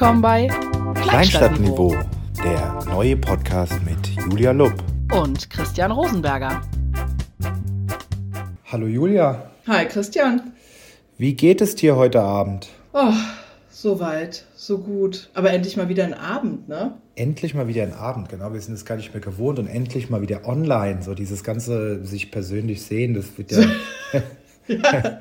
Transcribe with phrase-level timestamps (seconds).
[0.00, 0.48] willkommen bei
[1.02, 1.94] Kleinstadtniveau,
[2.42, 3.98] der neue Podcast mit
[4.30, 4.72] Julia Lupp.
[5.12, 6.62] und Christian Rosenberger.
[8.64, 10.54] Hallo Julia, Hi Christian.
[11.18, 12.70] wie geht es dir heute Abend?
[12.94, 13.12] Oh,
[13.68, 15.28] so weit, so gut.
[15.34, 16.94] Aber endlich mal wieder ein Abend, ne?
[17.14, 18.54] Endlich mal wieder ein Abend, genau.
[18.54, 21.02] Wir sind es gar nicht mehr gewohnt und endlich mal wieder online.
[21.02, 23.60] So dieses ganze sich persönlich sehen, das wird ja.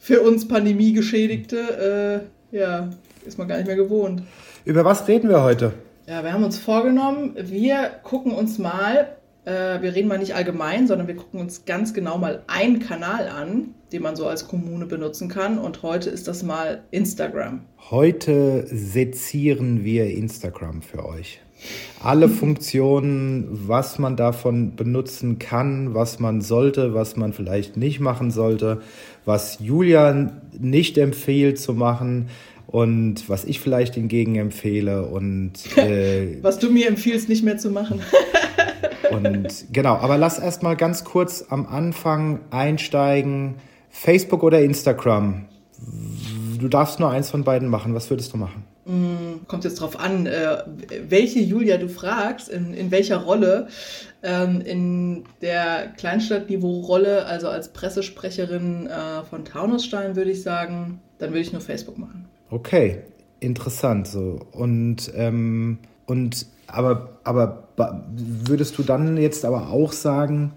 [0.00, 2.88] Für uns Pandemie-Geschädigte, äh, ja,
[3.24, 4.22] ist man gar nicht mehr gewohnt.
[4.64, 5.72] Über was reden wir heute?
[6.06, 10.86] Ja, wir haben uns vorgenommen, wir gucken uns mal, äh, wir reden mal nicht allgemein,
[10.86, 14.86] sondern wir gucken uns ganz genau mal einen Kanal an, den man so als Kommune
[14.86, 15.58] benutzen kann.
[15.58, 17.60] Und heute ist das mal Instagram.
[17.90, 21.40] Heute sezieren wir Instagram für euch.
[22.02, 28.30] Alle Funktionen, was man davon benutzen kann, was man sollte, was man vielleicht nicht machen
[28.30, 28.80] sollte,
[29.24, 32.30] was Julia nicht empfiehlt zu machen
[32.70, 37.70] und was ich vielleicht hingegen empfehle und, äh, Was du mir empfiehlst, nicht mehr zu
[37.70, 38.00] machen.
[39.10, 39.96] und genau.
[39.96, 43.56] Aber lass erst mal ganz kurz am Anfang einsteigen.
[43.88, 45.46] Facebook oder Instagram?
[46.60, 47.92] Du darfst nur eins von beiden machen.
[47.94, 48.64] Was würdest du machen?
[49.46, 50.64] kommt jetzt drauf an, äh,
[51.08, 53.68] welche Julia du fragst, in, in welcher Rolle.
[54.22, 61.40] Ähm, in der Kleinstadtniveau-Rolle, also als Pressesprecherin äh, von Taunusstein, würde ich sagen, dann würde
[61.40, 62.29] ich nur Facebook machen.
[62.50, 62.98] Okay,
[63.38, 64.40] interessant so.
[64.52, 67.64] Und, ähm, und aber, aber
[68.16, 70.52] würdest du dann jetzt aber auch sagen,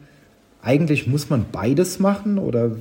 [0.63, 2.71] eigentlich muss man beides machen oder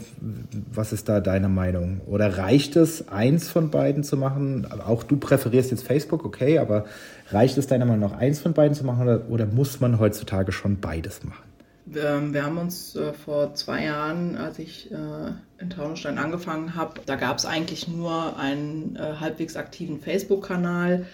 [0.72, 2.00] was ist da deine Meinung?
[2.06, 4.66] Oder reicht es, eins von beiden zu machen?
[4.86, 6.84] Auch du präferierst jetzt Facebook, okay, aber
[7.30, 10.52] reicht es deiner Meinung nach, eins von beiden zu machen oder, oder muss man heutzutage
[10.52, 11.51] schon beides machen?
[11.96, 17.00] Ähm, wir haben uns äh, vor zwei Jahren, als ich äh, in Taunusstein angefangen habe,
[17.06, 21.06] da gab es eigentlich nur einen äh, halbwegs aktiven Facebook-Kanal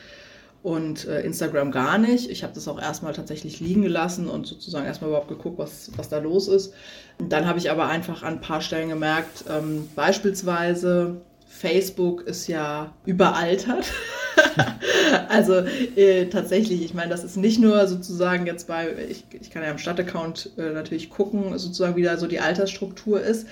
[0.60, 2.28] und Instagram gar nicht.
[2.28, 6.08] Ich habe das auch erstmal tatsächlich liegen gelassen und sozusagen erstmal überhaupt geguckt, was, was
[6.08, 6.74] da los ist.
[7.18, 12.92] Dann habe ich aber einfach an ein paar Stellen gemerkt, ähm, beispielsweise Facebook ist ja
[13.06, 13.92] überaltert.
[15.28, 15.64] also
[15.96, 19.70] äh, tatsächlich, ich meine, das ist nicht nur sozusagen jetzt bei, ich, ich kann ja
[19.70, 23.46] im Stadtaccount äh, natürlich gucken, sozusagen wie da so die Altersstruktur ist.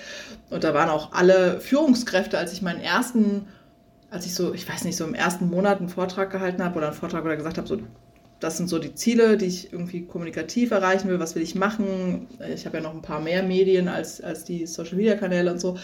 [0.49, 3.47] Und da waren auch alle Führungskräfte, als ich meinen ersten,
[4.09, 6.87] als ich so, ich weiß nicht, so im ersten Monat einen Vortrag gehalten habe oder
[6.87, 7.77] einen Vortrag oder gesagt habe, so,
[8.39, 12.27] das sind so die Ziele, die ich irgendwie kommunikativ erreichen will, was will ich machen.
[12.53, 15.77] Ich habe ja noch ein paar mehr Medien als, als die Social-Media-Kanäle und so.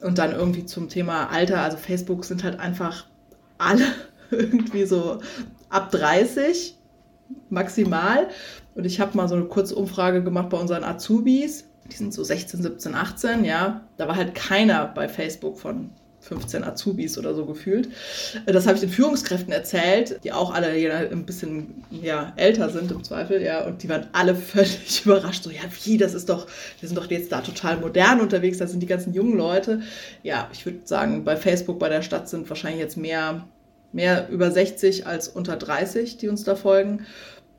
[0.00, 3.04] Und dann irgendwie zum Thema Alter, also Facebook sind halt einfach
[3.58, 3.84] alle
[4.36, 5.20] irgendwie so
[5.68, 6.76] ab 30
[7.48, 8.28] maximal.
[8.74, 11.66] Und ich habe mal so eine kurze Umfrage gemacht bei unseren Azubis.
[11.90, 13.82] Die sind so 16, 17, 18, ja.
[13.96, 15.90] Da war halt keiner bei Facebook von
[16.20, 17.88] 15 Azubis oder so gefühlt.
[18.46, 23.02] Das habe ich den Führungskräften erzählt, die auch alle ein bisschen ja, älter sind im
[23.02, 25.44] Zweifel, ja, und die waren alle völlig überrascht.
[25.44, 26.46] So, ja, wie, das ist doch,
[26.78, 29.80] wir sind doch jetzt da total modern unterwegs, da sind die ganzen jungen Leute.
[30.22, 33.46] Ja, ich würde sagen, bei Facebook, bei der Stadt sind wahrscheinlich jetzt mehr,
[33.92, 37.06] mehr über 60 als unter 30, die uns da folgen.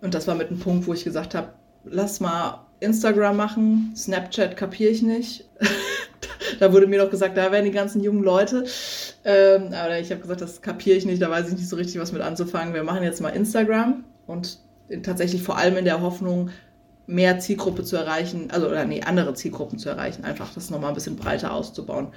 [0.02, 1.50] Und das war mit einem Punkt, wo ich gesagt habe,
[1.84, 5.46] lass mal Instagram machen, Snapchat kapiere ich nicht.
[6.60, 8.66] da wurde mir doch gesagt, da werden die ganzen jungen Leute.
[9.24, 12.02] Ähm, aber ich habe gesagt, das kapiere ich nicht, da weiß ich nicht so richtig,
[12.02, 12.74] was mit anzufangen.
[12.74, 14.60] Wir machen jetzt mal Instagram und
[15.04, 16.50] tatsächlich vor allem in der Hoffnung,
[17.08, 20.96] mehr Zielgruppe zu erreichen, also oder nee, andere Zielgruppen zu erreichen, einfach das nochmal ein
[20.96, 22.08] bisschen breiter auszubauen.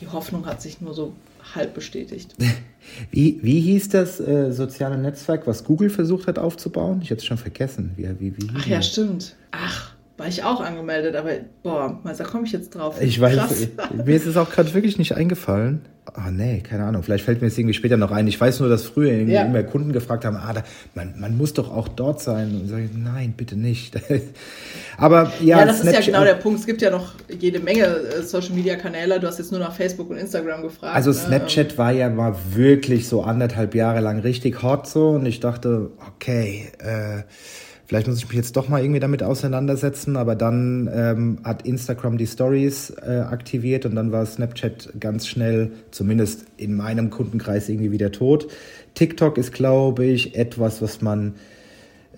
[0.00, 1.12] Die Hoffnung hat sich nur so
[1.54, 2.34] halb bestätigt.
[3.10, 7.00] Wie, wie hieß das äh, soziale Netzwerk, was Google versucht hat aufzubauen?
[7.02, 7.92] Ich hatte es schon vergessen.
[7.96, 8.88] Wie, wie, wie Ach ja, das?
[8.88, 9.36] stimmt.
[9.52, 11.30] Ach, war ich auch angemeldet, aber
[11.62, 13.00] boah, da komme ich jetzt drauf.
[13.02, 13.68] Ich weiß, Krass.
[14.04, 15.82] mir ist es auch gerade wirklich nicht eingefallen.
[16.12, 17.02] Ah, nee, keine Ahnung.
[17.02, 18.28] Vielleicht fällt mir es irgendwie später noch ein.
[18.28, 19.42] Ich weiß nur, dass früher irgendwie Ja.
[19.44, 20.62] immer Kunden gefragt haben, ah, da,
[20.94, 22.54] man, man muss doch auch dort sein.
[22.54, 23.98] Und sage ich, nein, bitte nicht.
[24.98, 26.60] Aber ja, Ja, das ist ja Snapchat- genau der Punkt.
[26.60, 29.18] Es gibt ja noch jede Menge äh, Social Media Kanäle.
[29.18, 30.94] Du hast jetzt nur nach Facebook und Instagram gefragt.
[30.94, 31.16] Also ne?
[31.16, 35.90] Snapchat war ja mal wirklich so anderthalb Jahre lang richtig hot so und ich dachte,
[36.14, 37.22] okay, äh,
[37.94, 42.18] vielleicht muss ich mich jetzt doch mal irgendwie damit auseinandersetzen, aber dann ähm, hat Instagram
[42.18, 47.92] die Stories äh, aktiviert und dann war Snapchat ganz schnell, zumindest in meinem Kundenkreis, irgendwie
[47.92, 48.48] wieder tot.
[48.94, 51.34] TikTok ist, glaube ich, etwas, was man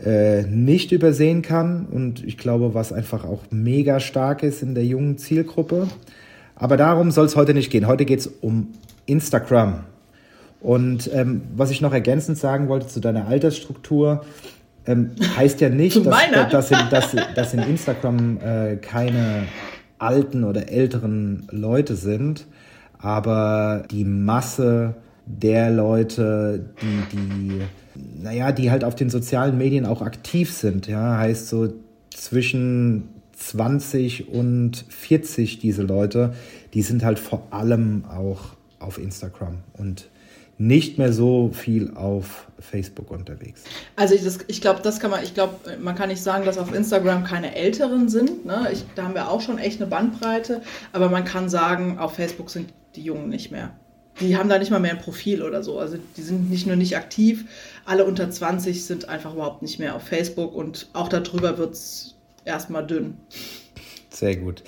[0.02, 4.86] äh, nicht übersehen kann und ich glaube, was einfach auch mega stark ist in der
[4.86, 5.88] jungen Zielgruppe.
[6.54, 7.86] Aber darum soll es heute nicht gehen.
[7.86, 8.68] Heute geht es um
[9.04, 9.80] Instagram.
[10.60, 14.24] Und ähm, was ich noch ergänzend sagen wollte zu deiner Altersstruktur,
[14.86, 19.44] ähm, heißt ja nicht, dass, dass, in, dass, dass in Instagram äh, keine
[19.98, 22.46] alten oder älteren Leute sind,
[22.98, 24.94] aber die Masse
[25.26, 30.86] der Leute, die, die, naja, die halt auf den sozialen Medien auch aktiv sind.
[30.86, 31.72] Ja, heißt so
[32.10, 36.34] zwischen 20 und 40 diese Leute,
[36.74, 40.08] die sind halt vor allem auch auf Instagram und
[40.58, 43.64] nicht mehr so viel auf Facebook unterwegs.
[43.94, 46.74] Also ich, ich glaube, das kann man, ich glaube, man kann nicht sagen, dass auf
[46.74, 48.46] Instagram keine Älteren sind.
[48.46, 48.68] Ne?
[48.72, 50.62] Ich, da haben wir auch schon echt eine Bandbreite,
[50.92, 53.72] aber man kann sagen, auf Facebook sind die Jungen nicht mehr.
[54.20, 55.78] Die haben da nicht mal mehr ein Profil oder so.
[55.78, 57.44] Also die sind nicht nur nicht aktiv,
[57.84, 62.14] alle unter 20 sind einfach überhaupt nicht mehr auf Facebook und auch darüber wird es
[62.46, 63.18] erstmal dünn.
[64.08, 64.62] Sehr gut.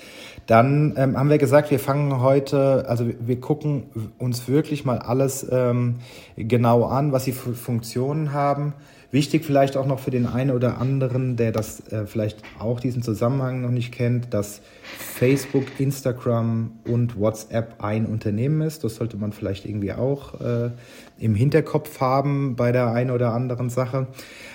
[0.49, 3.83] Dann ähm, haben wir gesagt, wir fangen heute, also wir gucken
[4.17, 5.97] uns wirklich mal alles ähm,
[6.37, 8.73] genau an, was sie für Funktionen haben.
[9.11, 13.03] Wichtig vielleicht auch noch für den einen oder anderen, der das äh, vielleicht auch diesen
[13.03, 18.83] Zusammenhang noch nicht kennt, dass Facebook, Instagram und WhatsApp ein Unternehmen ist.
[18.83, 20.71] Das sollte man vielleicht irgendwie auch äh,
[21.19, 24.07] im Hinterkopf haben bei der einen oder anderen Sache.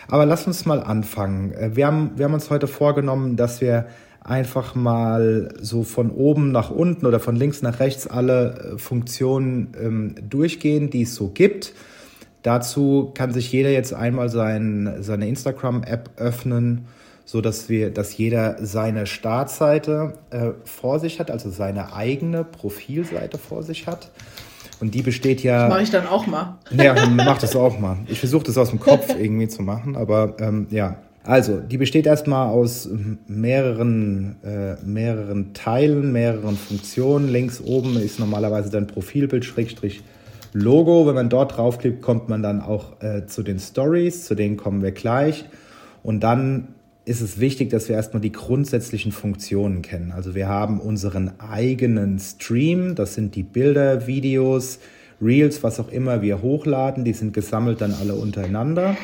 [0.08, 1.52] Aber lass uns mal anfangen.
[1.52, 3.86] Äh, wir haben, wir haben uns heute vorgenommen, dass wir
[4.24, 9.72] einfach mal so von oben nach unten oder von links nach rechts alle äh, Funktionen
[9.80, 11.74] ähm, durchgehen, die es so gibt.
[12.42, 16.86] Dazu kann sich jeder jetzt einmal sein, seine Instagram-App öffnen,
[17.24, 23.38] so dass wir, dass jeder seine Startseite äh, vor sich hat, also seine eigene Profilseite
[23.38, 24.10] vor sich hat.
[24.80, 25.62] Und die besteht ja.
[25.62, 26.58] Das mache ich dann auch mal.
[26.70, 27.98] Ja, mach das auch mal.
[28.08, 32.06] Ich versuche das aus dem Kopf irgendwie zu machen, aber ähm, ja, also, die besteht
[32.06, 32.86] erstmal aus
[33.26, 37.30] mehreren, äh, mehreren Teilen, mehreren Funktionen.
[37.30, 40.02] Links oben ist normalerweise dein Profilbild, Schrägstrich
[40.52, 41.06] Logo.
[41.06, 44.82] Wenn man dort draufklickt, kommt man dann auch äh, zu den Stories, zu denen kommen
[44.82, 45.46] wir gleich.
[46.02, 46.68] Und dann
[47.06, 50.12] ist es wichtig, dass wir erstmal die grundsätzlichen Funktionen kennen.
[50.12, 54.78] Also wir haben unseren eigenen Stream, das sind die Bilder, Videos,
[55.22, 58.96] Reels, was auch immer wir hochladen, die sind gesammelt dann alle untereinander.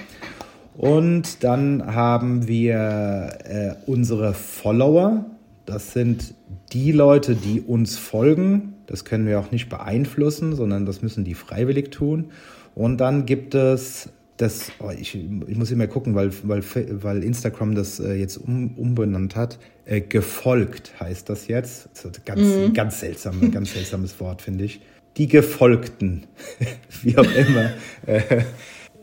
[0.76, 5.26] Und dann haben wir äh, unsere Follower.
[5.66, 6.34] Das sind
[6.72, 8.74] die Leute, die uns folgen.
[8.86, 12.30] Das können wir auch nicht beeinflussen, sondern das müssen die freiwillig tun.
[12.74, 14.08] Und dann gibt es
[14.40, 16.62] das, oh, ich, ich, muss immer gucken, weil, weil,
[17.02, 19.58] weil Instagram das äh, jetzt um, umbenannt hat.
[19.84, 21.90] Äh, gefolgt heißt das jetzt.
[21.92, 22.72] Das ist ganz, mhm.
[22.72, 24.80] ganz, seltsam, ganz seltsames Wort, finde ich.
[25.18, 26.24] Die Gefolgten,
[27.02, 27.70] wie auch immer.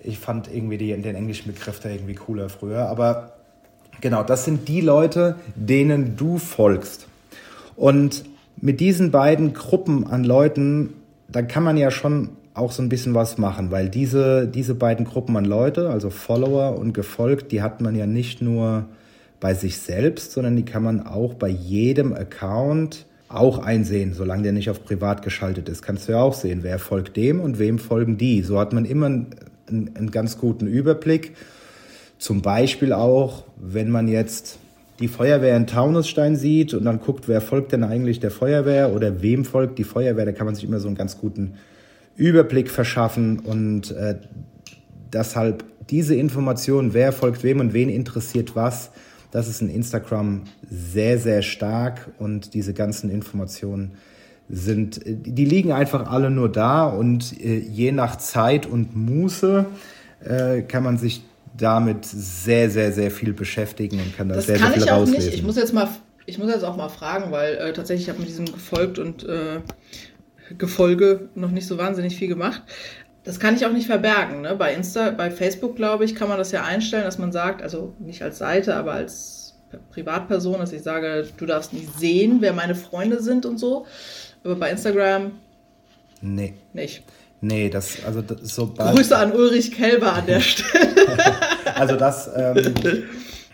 [0.08, 2.88] Ich fand irgendwie die, den englischen Begriff da irgendwie cooler früher.
[2.88, 3.34] Aber
[4.02, 7.08] genau, das sind die Leute, denen du folgst.
[7.76, 8.26] Und
[8.60, 10.94] mit diesen beiden Gruppen an Leuten,
[11.28, 15.06] da kann man ja schon auch so ein bisschen was machen, weil diese, diese beiden
[15.06, 18.86] Gruppen an Leute, also Follower und gefolgt, die hat man ja nicht nur
[19.40, 24.54] bei sich selbst, sondern die kann man auch bei jedem Account auch einsehen, solange der
[24.54, 25.82] nicht auf privat geschaltet ist.
[25.82, 28.42] Kannst du ja auch sehen, wer folgt dem und wem folgen die.
[28.42, 29.26] So hat man immer
[29.68, 31.36] einen, einen ganz guten Überblick.
[32.18, 34.60] Zum Beispiel auch, wenn man jetzt
[35.00, 39.22] die Feuerwehr in Taunusstein sieht und dann guckt, wer folgt denn eigentlich der Feuerwehr oder
[39.22, 41.54] wem folgt die Feuerwehr, da kann man sich immer so einen ganz guten
[42.16, 44.16] Überblick verschaffen und äh,
[45.14, 48.92] deshalb diese Information, wer folgt wem und wen interessiert was,
[49.32, 53.94] das ist in Instagram sehr, sehr stark und diese ganzen Informationen
[54.50, 59.66] sind, die liegen einfach alle nur da und äh, je nach Zeit und Muße
[60.24, 61.24] äh, kann man sich
[61.58, 65.26] damit sehr, sehr, sehr viel beschäftigen und kann da sehr, sehr viel ich auch rauslesen.
[65.26, 65.38] Nicht.
[65.40, 65.90] Ich muss jetzt mal,
[66.26, 69.24] ich muss jetzt auch mal fragen, weil äh, tatsächlich ich habe mit diesem gefolgt und
[69.24, 69.60] äh,
[70.58, 72.62] Gefolge noch nicht so wahnsinnig viel gemacht.
[73.24, 74.42] Das kann ich auch nicht verbergen.
[74.42, 74.56] Ne?
[74.56, 77.94] Bei Insta, bei Facebook, glaube ich, kann man das ja einstellen, dass man sagt, also
[78.00, 79.56] nicht als Seite, aber als
[79.92, 83.86] Privatperson, dass ich sage, du darfst nicht sehen, wer meine Freunde sind und so.
[84.44, 85.32] Aber bei Instagram
[86.22, 86.54] nee.
[86.74, 87.04] nicht.
[87.40, 90.96] Nee, das, also das, so Grüße an Ulrich Kelber an der Stelle.
[91.76, 93.04] also das, ähm,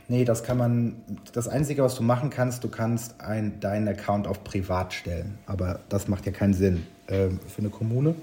[0.07, 0.95] nee, das kann man,
[1.33, 5.37] das Einzige, was du machen kannst, du kannst ein, deinen Account auf privat stellen.
[5.45, 8.15] Aber das macht ja keinen Sinn ähm, für eine Kommune.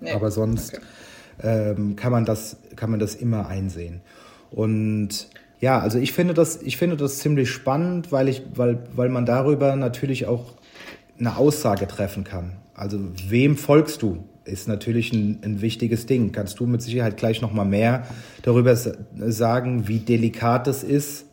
[0.00, 0.12] Nee.
[0.12, 0.82] Aber sonst okay.
[1.42, 4.00] ähm, kann, man das, kann man das immer einsehen.
[4.50, 5.28] Und
[5.60, 9.26] ja, also ich finde das, ich finde das ziemlich spannend, weil, ich, weil, weil man
[9.26, 10.54] darüber natürlich auch
[11.22, 12.56] eine Aussage treffen kann.
[12.74, 12.98] Also
[13.28, 16.32] wem folgst du, ist natürlich ein, ein wichtiges Ding.
[16.32, 18.06] Kannst du mit Sicherheit gleich noch mal mehr
[18.42, 21.26] darüber sagen, wie delikat es ist,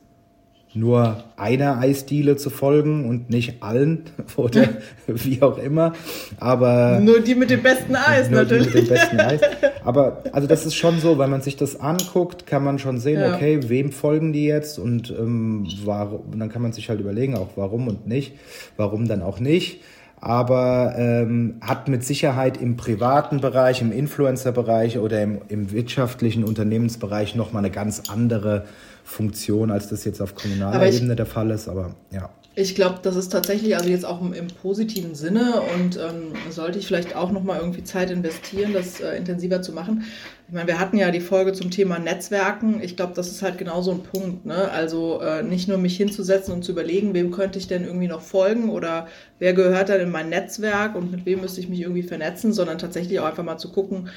[0.73, 4.03] nur einer Eisdiele zu folgen und nicht allen
[4.35, 4.69] oder
[5.07, 5.93] wie auch immer.
[6.39, 8.67] Aber nur die mit dem besten Eis nur natürlich.
[8.67, 9.41] Die mit dem besten Eis.
[9.83, 13.19] Aber also das ist schon so, wenn man sich das anguckt, kann man schon sehen,
[13.19, 13.33] ja.
[13.33, 17.49] okay, wem folgen die jetzt und ähm, warum, dann kann man sich halt überlegen, auch
[17.55, 18.33] warum und nicht,
[18.77, 19.81] warum dann auch nicht.
[20.21, 27.35] aber ähm, hat mit Sicherheit im privaten Bereich, im Influencer-Bereich oder im, im wirtschaftlichen Unternehmensbereich
[27.35, 28.65] nochmal eine ganz andere
[29.09, 31.67] Funktion, als das jetzt auf kommunaler Ebene der Fall ist.
[31.67, 32.29] Aber ja.
[32.55, 36.77] Ich glaube, das ist tatsächlich also jetzt auch im, im positiven Sinne und ähm, sollte
[36.77, 40.03] ich vielleicht auch nochmal irgendwie Zeit investieren, das äh, intensiver zu machen.
[40.47, 42.81] Ich meine, wir hatten ja die Folge zum Thema Netzwerken.
[42.83, 44.45] Ich glaube, das ist halt genau so ein Punkt.
[44.45, 44.69] Ne?
[44.71, 48.21] Also äh, nicht nur mich hinzusetzen und zu überlegen, wem könnte ich denn irgendwie noch
[48.21, 49.07] folgen oder
[49.39, 52.77] wer gehört dann in mein Netzwerk und mit wem müsste ich mich irgendwie vernetzen, sondern
[52.77, 54.09] tatsächlich auch einfach mal zu gucken,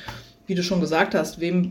[0.52, 1.70] wie du schon gesagt hast, wem,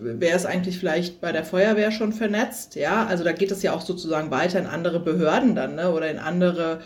[0.00, 2.76] wer ist eigentlich vielleicht bei der Feuerwehr schon vernetzt?
[2.76, 5.90] Ja, also da geht es ja auch sozusagen weiter in andere Behörden dann, ne?
[5.90, 6.78] oder in andere,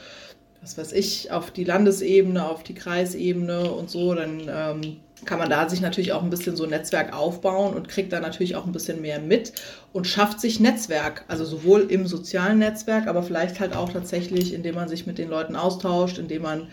[0.63, 5.51] was weiß ich, auf die Landesebene, auf die Kreisebene und so, dann ähm, kann man
[5.51, 8.65] da sich natürlich auch ein bisschen so ein Netzwerk aufbauen und kriegt da natürlich auch
[8.65, 9.53] ein bisschen mehr mit
[9.93, 14.77] und schafft sich Netzwerk, also sowohl im sozialen Netzwerk, aber vielleicht halt auch tatsächlich, indem
[14.77, 16.69] man sich mit den Leuten austauscht, indem man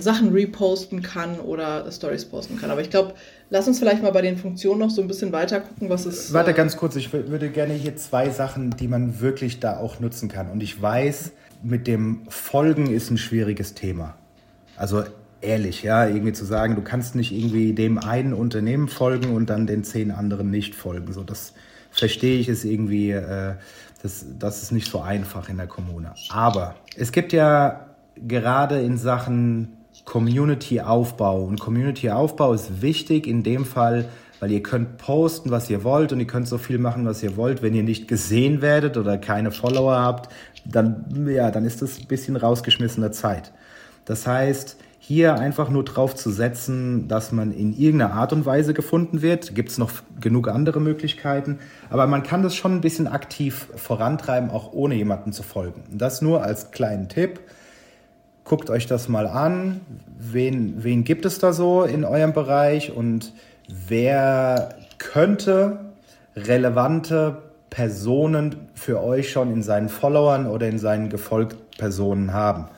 [0.00, 2.70] Sachen reposten kann oder Stories posten kann.
[2.70, 3.14] Aber ich glaube,
[3.50, 6.32] lass uns vielleicht mal bei den Funktionen noch so ein bisschen weiter gucken, was es.
[6.32, 10.00] Warte äh, ganz kurz, ich würde gerne hier zwei Sachen, die man wirklich da auch
[10.00, 10.50] nutzen kann.
[10.50, 14.14] Und ich weiß, mit dem Folgen ist ein schwieriges Thema.
[14.76, 15.04] Also
[15.40, 19.66] ehrlich, ja, irgendwie zu sagen, du kannst nicht irgendwie dem einen Unternehmen folgen und dann
[19.66, 21.12] den zehn anderen nicht folgen.
[21.12, 21.54] So, das
[21.90, 23.54] verstehe ich, ist irgendwie, äh,
[24.02, 26.12] das, das ist nicht so einfach in der Kommune.
[26.28, 27.87] Aber es gibt ja
[28.26, 31.44] gerade in Sachen Community-Aufbau.
[31.44, 34.08] Und Community-Aufbau ist wichtig in dem Fall,
[34.40, 37.36] weil ihr könnt posten, was ihr wollt und ihr könnt so viel machen, was ihr
[37.36, 37.62] wollt.
[37.62, 40.32] Wenn ihr nicht gesehen werdet oder keine Follower habt,
[40.64, 43.52] dann, ja, dann ist das ein bisschen rausgeschmissene Zeit.
[44.04, 44.76] Das heißt,
[45.08, 49.54] hier einfach nur drauf zu setzen, dass man in irgendeiner Art und Weise gefunden wird,
[49.54, 54.50] gibt es noch genug andere Möglichkeiten, aber man kann das schon ein bisschen aktiv vorantreiben,
[54.50, 55.82] auch ohne jemanden zu folgen.
[55.90, 57.40] Das nur als kleinen Tipp
[58.48, 59.80] guckt euch das mal an.
[60.18, 63.32] Wen, wen gibt es da so in eurem Bereich und
[63.86, 65.78] wer könnte
[66.34, 72.68] relevante Personen für euch schon in seinen Followern oder in seinen gefolgten Personen haben?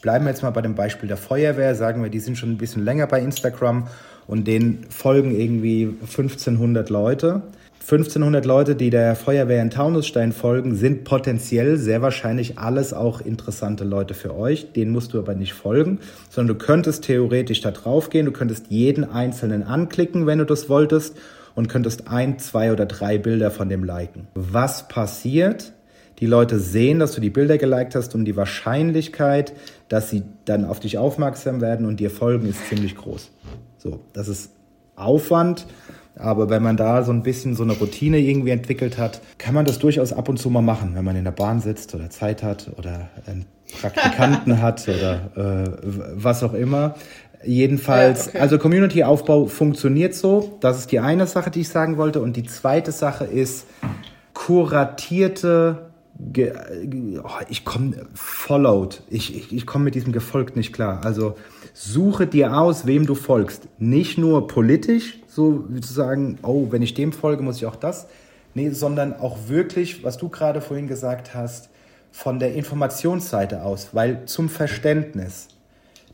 [0.00, 1.74] Bleiben wir jetzt mal bei dem Beispiel der Feuerwehr.
[1.74, 3.88] Sagen wir, die sind schon ein bisschen länger bei Instagram
[4.28, 7.42] und denen folgen irgendwie 1500 Leute.
[7.88, 13.84] 1500 Leute, die der Feuerwehr in Taunusstein folgen, sind potenziell sehr wahrscheinlich alles auch interessante
[13.84, 14.72] Leute für euch.
[14.72, 18.66] Denen musst du aber nicht folgen, sondern du könntest theoretisch da drauf gehen, du könntest
[18.70, 21.16] jeden einzelnen anklicken, wenn du das wolltest
[21.54, 24.26] und könntest ein, zwei oder drei Bilder von dem liken.
[24.34, 25.72] Was passiert?
[26.18, 29.52] Die Leute sehen, dass du die Bilder geliked hast und die Wahrscheinlichkeit,
[29.88, 33.30] dass sie dann auf dich aufmerksam werden und dir folgen, ist ziemlich groß.
[33.78, 34.50] So, das ist
[34.96, 35.66] Aufwand
[36.18, 39.64] aber wenn man da so ein bisschen so eine Routine irgendwie entwickelt hat, kann man
[39.64, 42.42] das durchaus ab und zu mal machen, wenn man in der Bahn sitzt oder Zeit
[42.42, 43.46] hat oder einen
[43.80, 45.70] Praktikanten hat oder äh,
[46.14, 46.94] was auch immer.
[47.44, 48.38] Jedenfalls, ja, okay.
[48.40, 50.56] also Community-Aufbau funktioniert so.
[50.60, 52.20] Das ist die eine Sache, die ich sagen wollte.
[52.20, 53.66] Und die zweite Sache ist
[54.32, 55.86] kuratierte
[57.22, 59.02] oh, ich komme followed.
[59.08, 61.00] Ich, ich, ich komme mit diesem gefolgt nicht klar.
[61.04, 61.36] Also
[61.74, 63.68] suche dir aus, wem du folgst.
[63.78, 67.76] Nicht nur politisch, so wie zu sagen, oh, wenn ich dem folge, muss ich auch
[67.76, 68.06] das.
[68.54, 71.68] Nee, sondern auch wirklich, was du gerade vorhin gesagt hast,
[72.10, 75.48] von der Informationsseite aus, weil zum Verständnis,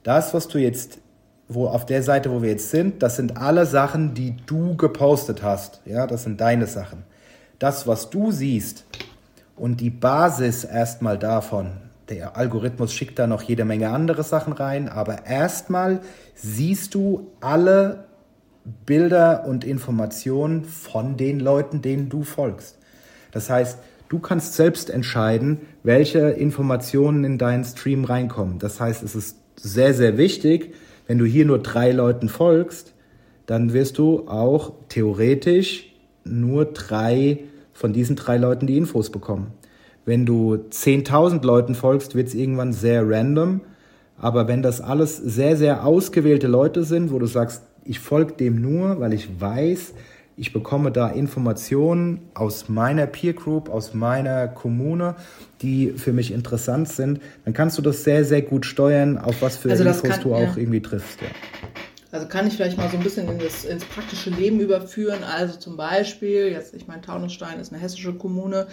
[0.02, 0.98] das, was du jetzt,
[1.46, 5.44] wo auf der Seite, wo wir jetzt sind, das sind alle Sachen, die du gepostet
[5.44, 5.80] hast.
[5.84, 7.04] Ja, das sind deine Sachen.
[7.60, 8.84] Das, was du siehst
[9.54, 11.70] und die Basis erstmal davon,
[12.08, 16.00] der Algorithmus schickt da noch jede Menge andere Sachen rein, aber erstmal
[16.34, 18.06] siehst du alle
[18.64, 22.78] Bilder und Informationen von den Leuten, denen du folgst.
[23.32, 23.78] Das heißt,
[24.08, 28.58] du kannst selbst entscheiden, welche Informationen in deinen Stream reinkommen.
[28.58, 30.74] Das heißt, es ist sehr, sehr wichtig,
[31.06, 32.94] wenn du hier nur drei Leuten folgst,
[33.46, 35.92] dann wirst du auch theoretisch
[36.24, 37.40] nur drei
[37.72, 39.52] von diesen drei Leuten die Infos bekommen.
[40.04, 43.60] Wenn du 10.000 Leuten folgst, wird es irgendwann sehr random.
[44.18, 48.60] Aber wenn das alles sehr, sehr ausgewählte Leute sind, wo du sagst, ich folge dem
[48.60, 49.94] nur, weil ich weiß,
[50.36, 55.14] ich bekomme da Informationen aus meiner Peer Group, aus meiner Kommune,
[55.60, 59.56] die für mich interessant sind, dann kannst du das sehr, sehr gut steuern, auf was
[59.56, 60.56] für also Infos kann, du auch ja.
[60.56, 61.20] irgendwie triffst.
[61.20, 61.28] Ja.
[62.12, 65.24] Also kann ich vielleicht mal so ein bisschen in das, ins praktische Leben überführen.
[65.24, 68.66] Also zum Beispiel, jetzt, ich meine, Taunusstein ist eine hessische Kommune.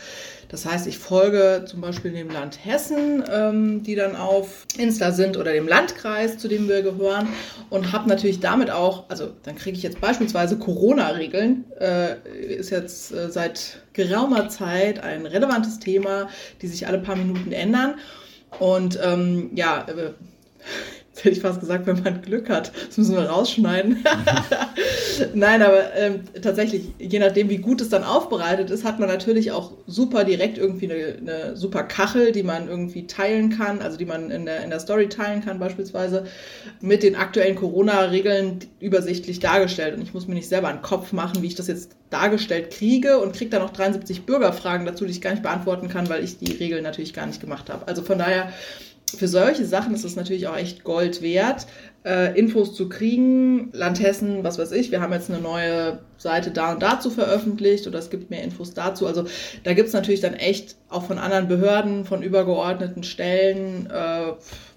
[0.49, 5.37] Das heißt, ich folge zum Beispiel dem Land Hessen, ähm, die dann auf Insta sind,
[5.37, 7.29] oder dem Landkreis, zu dem wir gehören.
[7.69, 11.63] Und habe natürlich damit auch, also dann kriege ich jetzt beispielsweise Corona-Regeln.
[11.79, 12.17] Äh,
[12.57, 16.27] ist jetzt äh, seit geraumer Zeit ein relevantes Thema,
[16.61, 17.95] die sich alle paar Minuten ändern.
[18.59, 20.11] Und ähm, ja, äh,
[21.23, 22.71] hätte ich fast gesagt, wenn man Glück hat.
[22.87, 24.03] Das müssen wir rausschneiden.
[25.33, 29.51] Nein, aber ähm, tatsächlich, je nachdem, wie gut es dann aufbereitet ist, hat man natürlich
[29.51, 34.05] auch super direkt irgendwie eine, eine, super Kachel, die man irgendwie teilen kann, also die
[34.05, 36.25] man in der, in der Story teilen kann beispielsweise,
[36.81, 39.95] mit den aktuellen Corona-Regeln übersichtlich dargestellt.
[39.95, 43.19] Und ich muss mir nicht selber einen Kopf machen, wie ich das jetzt dargestellt kriege
[43.19, 46.37] und kriege dann noch 73 Bürgerfragen dazu, die ich gar nicht beantworten kann, weil ich
[46.37, 47.87] die Regeln natürlich gar nicht gemacht habe.
[47.87, 48.51] Also von daher
[49.17, 51.67] für solche Sachen ist es natürlich auch echt Gold wert,
[52.05, 53.69] äh, Infos zu kriegen.
[53.73, 57.87] Land Hessen, was weiß ich, wir haben jetzt eine neue Seite da und dazu veröffentlicht
[57.87, 59.07] oder es gibt mehr Infos dazu.
[59.07, 59.25] Also
[59.63, 64.33] da gibt es natürlich dann echt auch von anderen Behörden, von übergeordneten Stellen äh,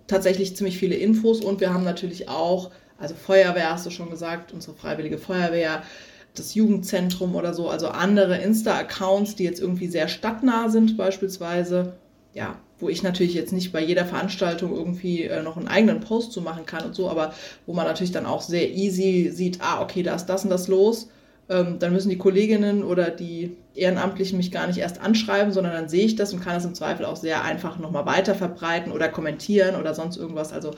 [0.06, 4.52] tatsächlich ziemlich viele Infos und wir haben natürlich auch, also Feuerwehr hast du schon gesagt,
[4.52, 5.82] unsere freiwillige Feuerwehr,
[6.34, 11.94] das Jugendzentrum oder so, also andere Insta-Accounts, die jetzt irgendwie sehr stadtnah sind beispielsweise.
[12.32, 16.32] Ja, wo ich natürlich jetzt nicht bei jeder Veranstaltung irgendwie äh, noch einen eigenen Post
[16.32, 17.32] zu machen kann und so, aber
[17.64, 20.68] wo man natürlich dann auch sehr easy sieht, ah, okay, da ist das und das
[20.68, 21.08] los.
[21.48, 25.88] Ähm, dann müssen die Kolleginnen oder die Ehrenamtlichen mich gar nicht erst anschreiben, sondern dann
[25.88, 29.08] sehe ich das und kann es im Zweifel auch sehr einfach nochmal weiter verbreiten oder
[29.08, 30.52] kommentieren oder sonst irgendwas.
[30.52, 30.74] Also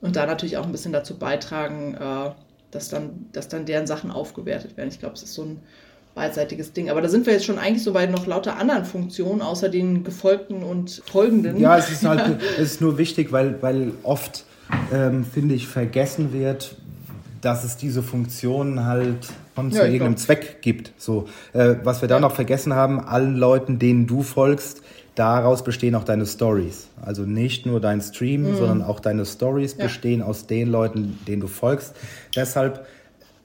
[0.00, 2.30] und da natürlich auch ein bisschen dazu beitragen, äh,
[2.70, 4.90] dass dann, dass dann deren Sachen aufgewertet werden.
[4.90, 5.60] Ich glaube, es ist so ein
[6.18, 6.90] beidseitiges Ding.
[6.90, 10.04] Aber da sind wir jetzt schon eigentlich so bei noch lauter anderen Funktionen, außer den
[10.04, 11.58] gefolgten und folgenden.
[11.58, 14.44] Ja, es ist halt es ist nur wichtig, weil, weil oft,
[14.92, 16.76] ähm, finde ich, vergessen wird,
[17.40, 20.26] dass es diese Funktionen halt von zu ja, irgendeinem glaub.
[20.26, 20.92] Zweck gibt.
[20.98, 22.20] So, äh, was wir da ja.
[22.20, 24.82] noch vergessen haben, allen Leuten, denen du folgst,
[25.14, 26.88] daraus bestehen auch deine Stories.
[27.00, 28.56] Also nicht nur dein Stream, mhm.
[28.56, 29.84] sondern auch deine Stories ja.
[29.84, 31.94] bestehen aus den Leuten, denen du folgst.
[32.34, 32.86] Deshalb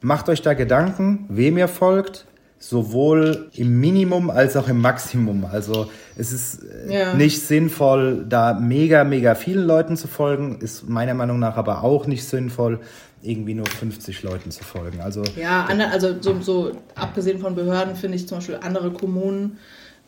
[0.01, 2.25] macht euch da Gedanken, wem ihr folgt,
[2.69, 5.45] sowohl im Minimum als auch im Maximum.
[5.45, 7.13] Also es ist äh, ja.
[7.13, 12.07] nicht sinnvoll, da mega, mega vielen Leuten zu folgen, ist meiner Meinung nach aber auch
[12.07, 12.79] nicht sinnvoll,
[13.21, 15.01] irgendwie nur 50 Leuten zu folgen.
[15.01, 19.57] Also, ja, also so, so abgesehen von Behörden finde ich zum Beispiel andere Kommunen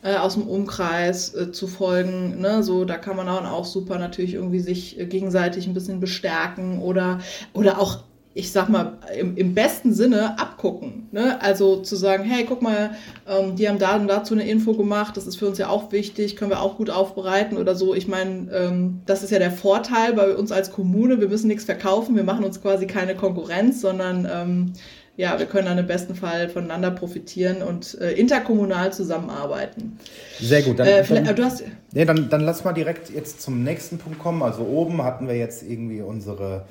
[0.02, 2.40] äh, aus dem Umkreis äh, zu folgen.
[2.40, 2.64] Ne?
[2.64, 7.20] So, da kann man auch super natürlich irgendwie sich äh, gegenseitig ein bisschen bestärken oder,
[7.54, 8.04] oder auch
[8.38, 11.08] ich sag mal, im, im besten Sinne abgucken.
[11.14, 11.42] Ne?
[11.42, 12.92] Also zu sagen, hey, guck mal,
[13.28, 15.94] ähm, die haben da und dazu eine Info gemacht, das ist für uns ja auch
[15.94, 17.96] wichtig, können wir auch gut aufbereiten oder so.
[17.96, 21.64] Ich meine, ähm, das ist ja der Vorteil bei uns als Kommune, wir müssen nichts
[21.64, 24.74] verkaufen, wir machen uns quasi keine Konkurrenz, sondern ähm,
[25.16, 29.98] ja, wir können dann im besten Fall voneinander profitieren und äh, interkommunal zusammenarbeiten.
[30.42, 30.78] Sehr gut.
[30.80, 34.20] Dann, äh, dann, du hast, nee, dann, dann lass mal direkt jetzt zum nächsten Punkt
[34.20, 34.44] kommen.
[34.44, 36.66] Also oben hatten wir jetzt irgendwie unsere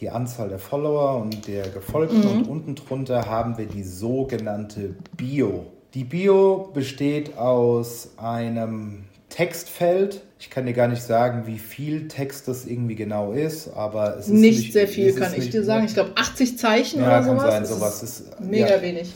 [0.00, 2.28] die Anzahl der Follower und der Gefolgten mhm.
[2.30, 5.66] und unten drunter haben wir die sogenannte Bio.
[5.94, 10.22] Die Bio besteht aus einem Textfeld.
[10.38, 14.26] Ich kann dir gar nicht sagen, wie viel Text das irgendwie genau ist, aber es
[14.26, 15.84] ist nicht, nicht sehr viel, kann ich dir sagen.
[15.86, 17.42] Ich glaube 80 Zeichen ja, oder sowas.
[17.42, 19.12] Kann sein, sowas ist, ist mega ja, wenig.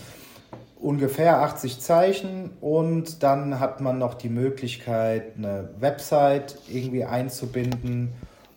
[0.81, 8.13] Ungefähr 80 Zeichen und dann hat man noch die Möglichkeit, eine Website irgendwie einzubinden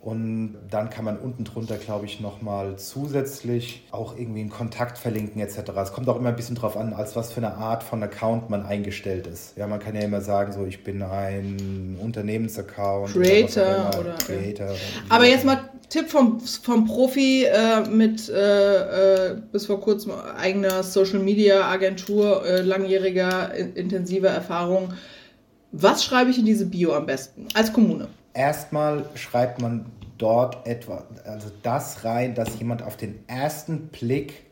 [0.06, 5.42] und dann kann man unten drunter, glaube ich, nochmal zusätzlich auch irgendwie einen Kontakt verlinken
[5.42, 5.72] etc.
[5.82, 8.52] Es kommt auch immer ein bisschen drauf an, als was für eine Art von Account
[8.52, 9.58] man eingestellt ist.
[9.58, 13.14] Ja, man kann ja immer sagen, so ich bin ein Unternehmensaccount.
[13.14, 14.68] Creator oder, oder Creator.
[14.68, 14.78] Oder
[15.10, 20.84] Aber jetzt mal Tipp vom, vom Profi äh, mit äh, äh, bis vor kurzem eigener
[20.84, 24.94] Social Media Agentur, äh, langjähriger intensiver Erfahrung.
[25.72, 28.08] Was schreibe ich in diese Bio am besten als Kommune?
[28.36, 29.86] Erstmal schreibt man
[30.18, 34.44] dort etwa, also das rein, dass jemand auf den ersten Blick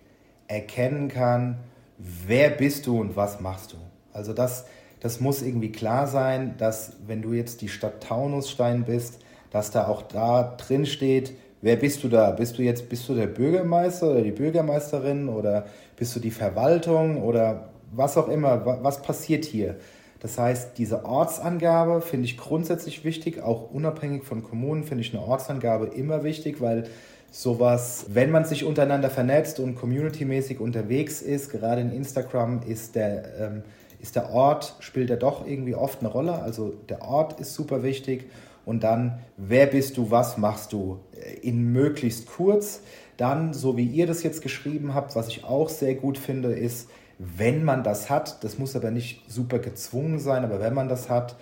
[0.48, 1.58] erkennen kann,
[1.98, 3.78] wer bist du und was machst du.
[4.14, 4.66] Also das,
[5.02, 9.20] das muss irgendwie klar sein, dass wenn du jetzt die Stadt Taunusstein bist,
[9.52, 12.32] dass da auch da drin steht, wer bist du da?
[12.32, 15.66] Bist du jetzt, bist du der Bürgermeister oder die Bürgermeisterin oder
[15.98, 19.76] bist du die Verwaltung oder was auch immer, was passiert hier?
[20.24, 25.22] Das heißt, diese Ortsangabe finde ich grundsätzlich wichtig, auch unabhängig von Kommunen finde ich eine
[25.22, 26.86] Ortsangabe immer wichtig, weil
[27.30, 33.38] sowas, wenn man sich untereinander vernetzt und communitymäßig unterwegs ist, gerade in Instagram ist der,
[33.38, 33.64] ähm,
[34.00, 36.42] ist der Ort, spielt er doch irgendwie oft eine Rolle.
[36.42, 38.30] Also der Ort ist super wichtig
[38.66, 42.80] und dann, wer bist du, was machst du, äh, in möglichst kurz.
[43.18, 46.88] Dann, so wie ihr das jetzt geschrieben habt, was ich auch sehr gut finde, ist,
[47.20, 51.10] wenn man das hat, das muss aber nicht super gezwungen sein, aber wenn man das
[51.10, 51.36] hat,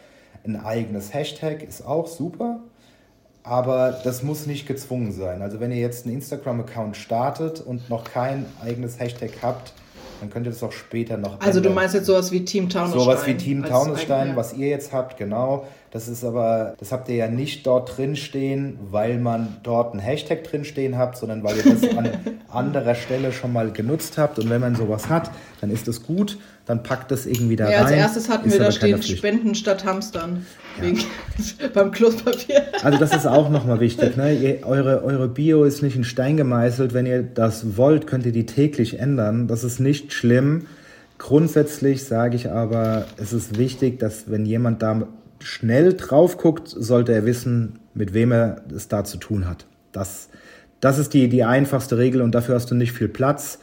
[0.44, 2.60] ein eigenes Hashtag ist auch super,
[3.44, 5.42] aber das muss nicht gezwungen sein.
[5.42, 9.74] Also wenn ihr jetzt einen Instagram-Account startet und noch kein eigenes Hashtag habt,
[10.22, 11.42] Dann könnt ihr das auch später noch.
[11.42, 11.64] Also ändern.
[11.64, 13.02] du meinst jetzt sowas wie Team Taunusstein?
[13.02, 15.66] Sowas wie Team Taunusstein, was ihr jetzt habt, genau.
[15.90, 20.00] Das ist aber, das habt ihr ja nicht dort drin stehen, weil man dort einen
[20.00, 22.10] Hashtag drin stehen habt, sondern weil ihr das an
[22.50, 24.38] anderer Stelle schon mal genutzt habt.
[24.38, 27.78] Und wenn man sowas hat, dann ist das gut, dann packt das irgendwie da ja,
[27.78, 27.86] rein.
[27.86, 30.45] Als erstes hatten wir da stehen Spenden statt Hamstern.
[30.78, 30.84] Ja.
[30.84, 31.00] Wegen,
[31.74, 32.63] beim Kloßpapier.
[32.82, 34.17] Also das ist auch nochmal wichtig.
[34.17, 34.34] Ne?
[34.34, 36.93] Ihr, eure, eure Bio ist nicht in Stein gemeißelt.
[36.93, 39.47] Wenn ihr das wollt, könnt ihr die täglich ändern.
[39.47, 40.65] Das ist nicht schlimm.
[41.19, 45.08] Grundsätzlich sage ich aber, es ist wichtig, dass wenn jemand da
[45.39, 49.67] schnell drauf guckt, sollte er wissen, mit wem er es da zu tun hat.
[49.91, 50.30] Das,
[50.80, 53.60] das ist die, die einfachste Regel und dafür hast du nicht viel Platz.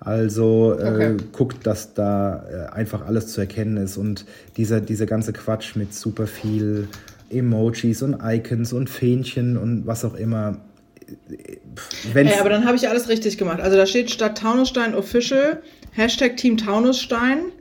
[0.00, 1.12] Also äh, okay.
[1.12, 4.24] äh, guckt, dass da äh, einfach alles zu erkennen ist und
[4.56, 6.88] dieser, dieser ganze Quatsch mit super viel
[7.28, 10.56] Emojis und Icons und Fähnchen und was auch immer.
[12.12, 13.60] Wenn's ja, aber dann habe ich alles richtig gemacht.
[13.60, 17.52] Also da steht statt Taunusstein Official, Hashtag Team Taunusstein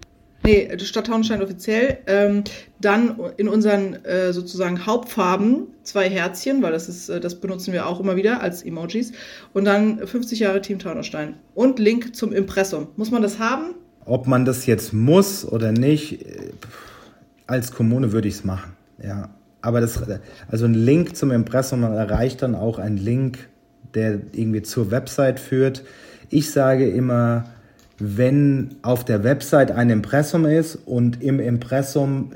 [0.44, 1.98] Nee, Stadt Taunusstein offiziell.
[2.08, 2.44] Ähm,
[2.80, 7.88] dann in unseren äh, sozusagen Hauptfarben zwei Herzchen, weil das ist, äh, das benutzen wir
[7.88, 9.12] auch immer wieder als Emojis.
[9.54, 11.36] Und dann 50 Jahre Team Taunusstein.
[11.56, 12.88] Und Link zum Impressum.
[12.96, 13.76] Muss man das haben?
[14.06, 16.52] Ob man das jetzt muss oder nicht, äh,
[17.48, 18.74] als Kommune würde ich es machen.
[19.04, 19.30] Ja.
[19.62, 20.02] Aber das,
[20.48, 23.50] also ein Link zum Impressum erreicht dann auch ein Link,
[23.94, 25.84] der irgendwie zur Website führt.
[26.30, 27.46] Ich sage immer,
[28.00, 32.32] wenn auf der Website ein Impressum ist und im Impressum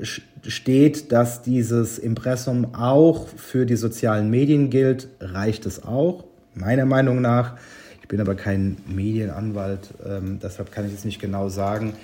[0.46, 6.24] steht, dass dieses Impressum auch für die sozialen Medien gilt, reicht es auch,
[6.54, 7.56] meiner Meinung nach.
[8.02, 11.94] Ich bin aber kein Medienanwalt, ähm, deshalb kann ich es nicht genau sagen.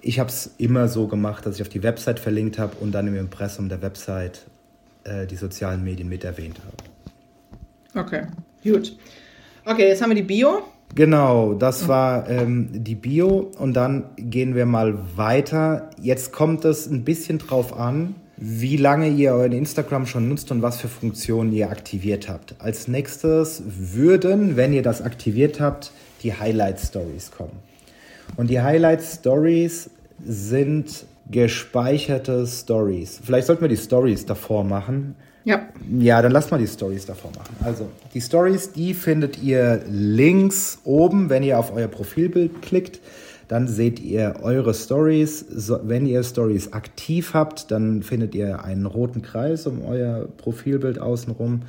[0.00, 3.06] Ich habe es immer so gemacht, dass ich auf die Website verlinkt habe und dann
[3.06, 4.46] im Impressum der Website
[5.04, 8.04] äh, die sozialen Medien mit erwähnt habe.
[8.06, 8.26] Okay,
[8.64, 8.96] gut.
[9.64, 10.62] Okay, jetzt haben wir die Bio.
[10.94, 15.90] Genau, das war ähm, die Bio und dann gehen wir mal weiter.
[16.00, 20.62] Jetzt kommt es ein bisschen drauf an, wie lange ihr euren Instagram schon nutzt und
[20.62, 22.54] was für Funktionen ihr aktiviert habt.
[22.58, 27.58] Als nächstes würden, wenn ihr das aktiviert habt, die Highlight Stories kommen.
[28.36, 29.90] Und die Highlight Stories
[30.24, 33.20] sind gespeicherte Stories.
[33.22, 35.68] Vielleicht sollten wir die Stories davor machen, ja.
[35.98, 37.56] Ja, dann lasst mal die Stories davor machen.
[37.64, 43.00] Also, die Stories, die findet ihr links oben, wenn ihr auf euer Profilbild klickt.
[43.48, 45.40] Dann seht ihr eure Stories.
[45.48, 50.98] So, wenn ihr Stories aktiv habt, dann findet ihr einen roten Kreis um euer Profilbild
[50.98, 51.62] außenrum.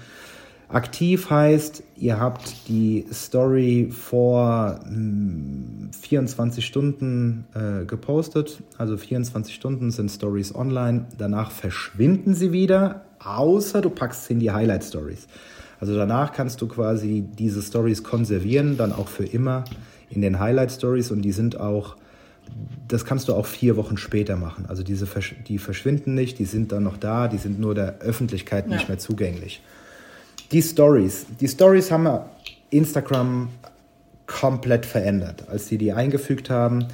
[0.69, 8.61] Aktiv heißt, ihr habt die Story vor mh, hm, 24 Stunden äh, gepostet.
[8.77, 11.05] Also 24 Stunden sind Stories online.
[11.17, 15.27] Danach verschwinden sie wieder, außer du packst sie in die Highlight Stories.
[15.79, 19.63] Also danach kannst du quasi diese Stories konservieren, dann auch für immer
[20.11, 21.95] in den Highlight Stories und die sind auch,
[22.87, 24.65] das kannst du auch vier Wochen später machen.
[24.67, 25.07] Also diese,
[25.47, 28.75] die verschwinden nicht, die sind dann noch da, die sind nur der Öffentlichkeit ja.
[28.75, 29.63] nicht mehr zugänglich.
[30.51, 31.27] Die Stories.
[31.39, 32.07] Die Stories haben
[32.71, 33.49] Instagram
[34.25, 36.87] komplett verändert, als sie die eingefügt haben,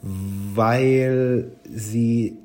[0.00, 2.38] weil sie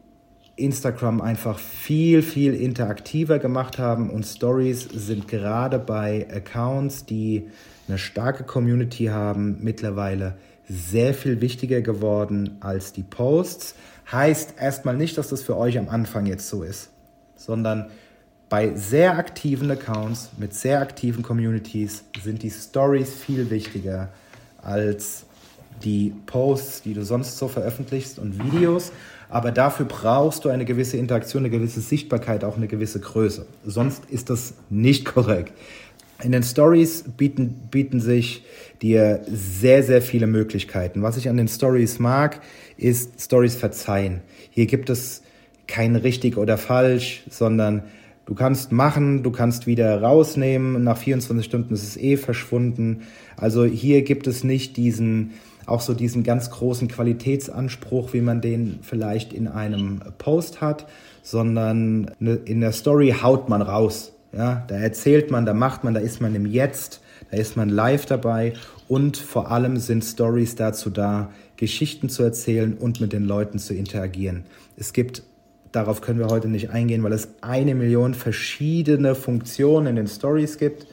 [0.55, 7.47] Instagram einfach viel, viel interaktiver gemacht haben und Stories sind gerade bei Accounts, die
[7.87, 10.35] eine starke Community haben, mittlerweile
[10.67, 13.75] sehr viel wichtiger geworden als die Posts.
[14.11, 16.89] Heißt erstmal nicht, dass das für euch am Anfang jetzt so ist,
[17.35, 17.91] sondern
[18.49, 24.09] bei sehr aktiven Accounts mit sehr aktiven Communities sind die Stories viel wichtiger
[24.61, 25.25] als
[25.83, 28.91] die Posts, die du sonst so veröffentlichst und Videos.
[29.29, 33.45] Aber dafür brauchst du eine gewisse Interaktion, eine gewisse Sichtbarkeit, auch eine gewisse Größe.
[33.65, 35.53] Sonst ist das nicht korrekt.
[36.23, 38.45] In den Stories bieten, bieten sich
[38.81, 41.01] dir sehr, sehr viele Möglichkeiten.
[41.01, 42.41] Was ich an den Stories mag,
[42.77, 44.21] ist Stories verzeihen.
[44.49, 45.23] Hier gibt es
[45.67, 47.83] kein richtig oder falsch, sondern
[48.25, 50.83] Du kannst machen, du kannst wieder rausnehmen.
[50.83, 53.03] Nach 24 Stunden ist es eh verschwunden.
[53.37, 55.33] Also hier gibt es nicht diesen,
[55.67, 60.87] auch so diesen ganz großen Qualitätsanspruch, wie man den vielleicht in einem Post hat,
[61.21, 64.11] sondern ne, in der Story haut man raus.
[64.35, 67.69] Ja, da erzählt man, da macht man, da ist man im Jetzt, da ist man
[67.69, 68.53] live dabei
[68.89, 73.73] und vor allem sind Stories dazu da, Geschichten zu erzählen und mit den Leuten zu
[73.73, 74.43] interagieren.
[74.75, 75.23] Es gibt
[75.75, 80.57] Darauf können wir heute nicht eingehen, weil es eine Million verschiedene Funktionen in den Stories
[80.57, 80.87] gibt.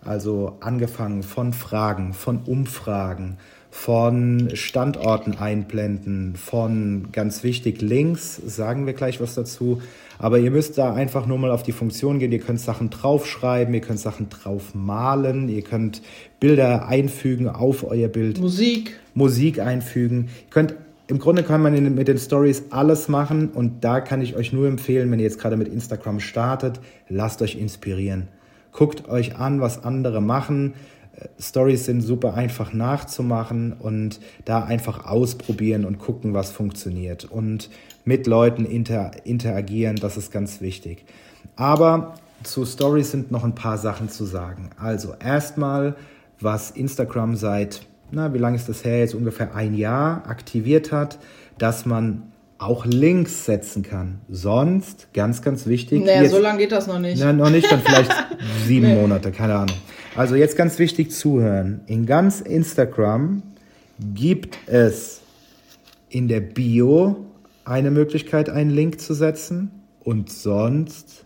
[0.00, 3.38] Also angefangen von Fragen, von Umfragen,
[3.72, 9.82] von Standorten einblenden, von ganz wichtig Links, sagen wir gleich was dazu.
[10.20, 12.30] Aber ihr müsst da einfach nur mal auf die Funktion gehen.
[12.30, 16.00] Ihr könnt Sachen draufschreiben, ihr könnt Sachen draufmalen, ihr könnt
[16.38, 18.38] Bilder einfügen auf euer Bild.
[18.38, 19.00] Musik.
[19.14, 20.28] Musik einfügen.
[20.44, 20.74] Ihr könnt
[21.08, 24.68] im Grunde kann man mit den Stories alles machen und da kann ich euch nur
[24.68, 28.28] empfehlen, wenn ihr jetzt gerade mit Instagram startet, lasst euch inspirieren.
[28.72, 30.74] Guckt euch an, was andere machen.
[31.14, 37.24] Äh, Stories sind super einfach nachzumachen und da einfach ausprobieren und gucken, was funktioniert.
[37.24, 37.68] Und
[38.04, 41.04] mit Leuten inter interagieren, das ist ganz wichtig.
[41.56, 44.70] Aber zu Stories sind noch ein paar Sachen zu sagen.
[44.78, 45.94] Also erstmal,
[46.40, 48.98] was Instagram seit, na, wie lange ist das her?
[49.00, 51.18] Jetzt ungefähr ein Jahr aktiviert hat,
[51.58, 54.20] dass man auch Links setzen kann.
[54.28, 56.04] Sonst, ganz, ganz wichtig.
[56.04, 57.20] Naja, jetzt, so lange geht das noch nicht.
[57.20, 58.12] Na, noch nicht, dann vielleicht
[58.66, 59.00] sieben nee.
[59.00, 59.76] Monate, keine Ahnung.
[60.14, 61.80] Also jetzt ganz wichtig zuhören.
[61.86, 63.42] In ganz Instagram
[64.14, 65.22] gibt es
[66.08, 67.26] in der Bio
[67.64, 69.70] eine Möglichkeit, einen Link zu setzen
[70.00, 71.24] und sonst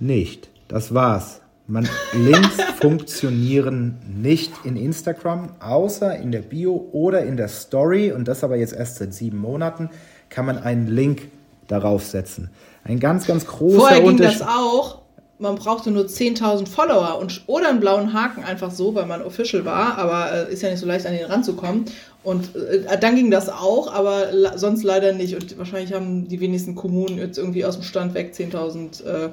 [0.00, 0.48] nicht.
[0.68, 1.41] Das war's.
[1.72, 8.12] Man, Links funktionieren nicht in Instagram, außer in der Bio oder in der Story.
[8.12, 9.88] Und das aber jetzt erst seit sieben Monaten
[10.28, 11.30] kann man einen Link
[11.68, 12.50] darauf setzen.
[12.84, 15.00] Ein ganz, ganz großer Vorher ging das auch.
[15.38, 19.64] Man brauchte nur 10.000 Follower und, oder einen blauen Haken einfach so, weil man official
[19.64, 21.86] war, aber äh, ist ja nicht so leicht an den ranzukommen.
[22.22, 25.34] Und äh, dann ging das auch, aber sonst leider nicht.
[25.34, 29.30] Und wahrscheinlich haben die wenigsten Kommunen jetzt irgendwie aus dem Stand weg 10.000 äh,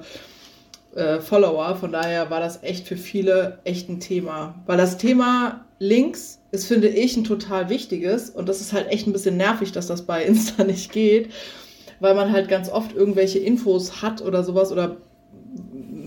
[0.96, 1.76] äh, Follower.
[1.76, 4.56] Von daher war das echt für viele echt ein Thema.
[4.66, 8.30] Weil das Thema Links ist, finde ich, ein total wichtiges.
[8.30, 11.32] Und das ist halt echt ein bisschen nervig, dass das bei Insta nicht geht.
[12.00, 14.98] Weil man halt ganz oft irgendwelche Infos hat oder sowas oder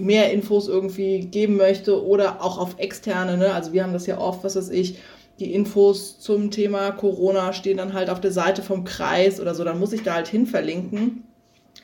[0.03, 3.37] mehr Infos irgendwie geben möchte oder auch auf externe.
[3.37, 3.53] Ne?
[3.53, 4.99] Also wir haben das ja oft, was weiß ich,
[5.39, 9.65] die Infos zum Thema Corona stehen dann halt auf der Seite vom Kreis oder so,
[9.65, 11.25] dann muss ich da halt hin verlinken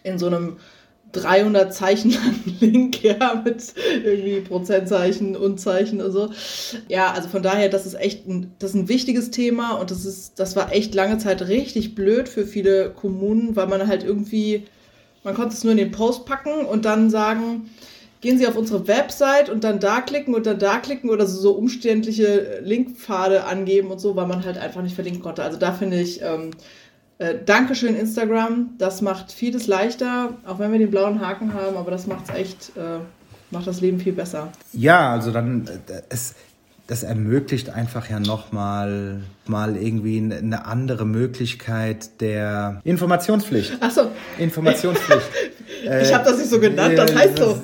[0.03, 0.59] in so einem
[1.13, 2.17] 300 Zeichen
[2.61, 6.31] Link, ja, mit irgendwie Prozentzeichen, Unzeichen und so.
[6.89, 10.05] Ja, also von daher, das ist echt ein, das ist ein wichtiges Thema und das
[10.05, 14.65] ist, das war echt lange Zeit richtig blöd für viele Kommunen, weil man halt irgendwie,
[15.25, 17.71] man konnte es nur in den Post packen und dann sagen,
[18.21, 21.41] gehen Sie auf unsere Website und dann da klicken und dann da klicken oder so,
[21.41, 25.43] so umständliche Linkpfade angeben und so, weil man halt einfach nicht verlinken konnte.
[25.43, 26.51] Also da finde ich, ähm,
[27.19, 31.91] äh, Dankeschön Instagram, das macht vieles leichter, auch wenn wir den blauen Haken haben, aber
[31.91, 33.01] das macht es echt, äh,
[33.51, 34.53] macht das Leben viel besser.
[34.73, 36.35] Ja, also dann, äh, es,
[36.87, 43.73] das ermöglicht einfach ja nochmal mal irgendwie eine andere Möglichkeit der Informationspflicht.
[43.81, 44.11] Ach so.
[44.39, 45.29] Informationspflicht.
[46.03, 47.61] ich habe das nicht so genannt, das heißt so.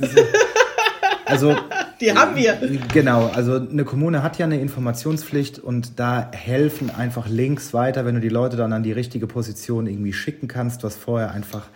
[1.24, 1.56] Also
[2.00, 2.58] die haben wir.
[2.92, 8.16] Genau, also eine Kommune hat ja eine Informationspflicht und da helfen einfach Links weiter, wenn
[8.16, 11.68] du die Leute dann an die richtige Position irgendwie schicken kannst, was vorher einfach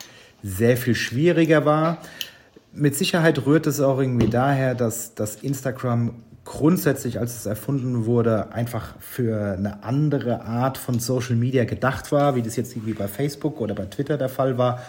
[0.42, 1.98] sehr viel schwieriger war.
[2.72, 6.14] Mit Sicherheit rührt es auch irgendwie daher, dass, dass Instagram
[6.48, 12.36] grundsätzlich, als es erfunden wurde, einfach für eine andere Art von Social Media gedacht war,
[12.36, 14.80] wie das jetzt irgendwie bei Facebook oder bei Twitter der Fall war.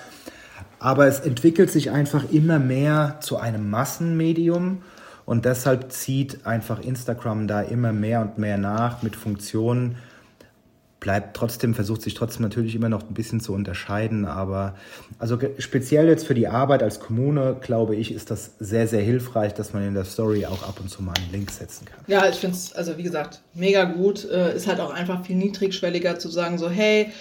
[0.79, 4.81] Aber es entwickelt sich einfach immer mehr zu einem Massenmedium
[5.25, 9.97] und deshalb zieht einfach Instagram da immer mehr und mehr nach mit Funktionen,
[10.99, 14.75] bleibt trotzdem, versucht sich trotzdem natürlich immer noch ein bisschen zu unterscheiden, aber
[15.17, 19.53] also speziell jetzt für die Arbeit als Kommune, glaube ich, ist das sehr, sehr hilfreich,
[19.53, 22.03] dass man in der Story auch ab und zu mal einen Link setzen kann.
[22.07, 24.29] Ja, ich finde es, also wie gesagt, mega gut.
[24.29, 27.11] Äh, ist halt auch einfach viel niedrigschwelliger zu sagen, so, hey,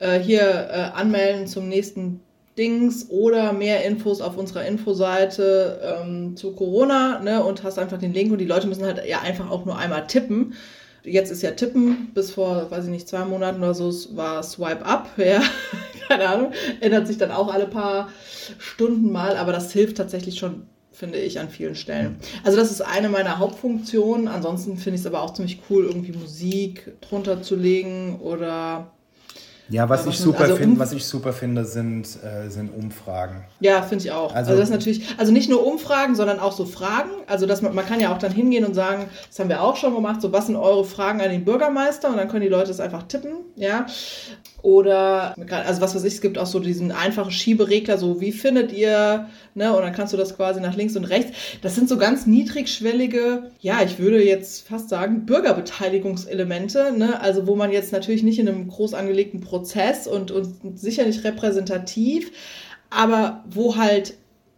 [0.00, 2.20] äh, hier äh, anmelden zum nächsten
[2.56, 8.12] Dings oder mehr Infos auf unserer Infoseite ähm, zu Corona ne, und hast einfach den
[8.12, 10.54] Link und die Leute müssen halt ja einfach auch nur einmal tippen.
[11.02, 14.86] Jetzt ist ja Tippen, bis vor, weiß ich nicht, zwei Monaten oder so war Swipe
[14.86, 15.42] Up, ja,
[16.08, 18.08] keine Ahnung, ändert sich dann auch alle paar
[18.58, 20.62] Stunden mal, aber das hilft tatsächlich schon,
[20.92, 22.16] finde ich, an vielen Stellen.
[22.42, 26.12] Also das ist eine meiner Hauptfunktionen, ansonsten finde ich es aber auch ziemlich cool, irgendwie
[26.12, 28.90] Musik drunter zu legen oder
[29.68, 33.44] ja, was, ich super, also find, was ich super finde, sind, äh, sind Umfragen.
[33.60, 34.34] Ja, finde ich auch.
[34.34, 37.10] Also, also, das ist natürlich, also nicht nur Umfragen, sondern auch so Fragen.
[37.26, 39.76] Also dass man, man kann ja auch dann hingehen und sagen, das haben wir auch
[39.76, 42.70] schon gemacht, so was sind eure Fragen an den Bürgermeister und dann können die Leute
[42.70, 43.86] es einfach tippen, ja.
[44.64, 48.72] Oder, also was weiß ich, es gibt auch so diesen einfachen Schieberegler, so wie findet
[48.72, 51.32] ihr, ne, und dann kannst du das quasi nach links und rechts.
[51.60, 57.56] Das sind so ganz niedrigschwellige, ja, ich würde jetzt fast sagen, Bürgerbeteiligungselemente, ne, also wo
[57.56, 62.32] man jetzt natürlich nicht in einem groß angelegten Prozess und, und sicher repräsentativ,
[62.88, 64.14] aber wo halt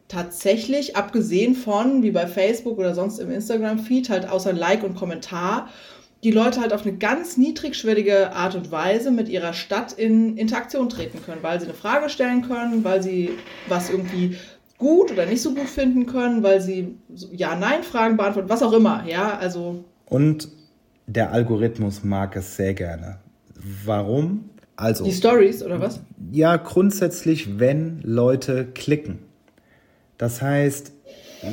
[0.06, 5.68] tatsächlich, abgesehen von, wie bei Facebook oder sonst im Instagram-Feed, halt außer Like und Kommentar,
[6.24, 10.88] die Leute halt auf eine ganz niedrigschwellige Art und Weise mit ihrer Stadt in Interaktion
[10.88, 13.31] treten können, weil sie eine Frage stellen können, weil sie
[13.68, 14.37] was irgendwie
[14.79, 16.96] gut oder nicht so gut finden können, weil sie
[17.33, 19.85] Ja-Nein-Fragen beantworten, was auch immer, ja, also.
[20.07, 20.48] Und
[21.07, 23.18] der Algorithmus mag es sehr gerne.
[23.85, 24.50] Warum?
[24.76, 25.05] Also.
[25.05, 26.00] Die Stories oder was?
[26.33, 29.20] Ja, grundsätzlich, wenn Leute klicken.
[30.18, 30.92] Das heißt,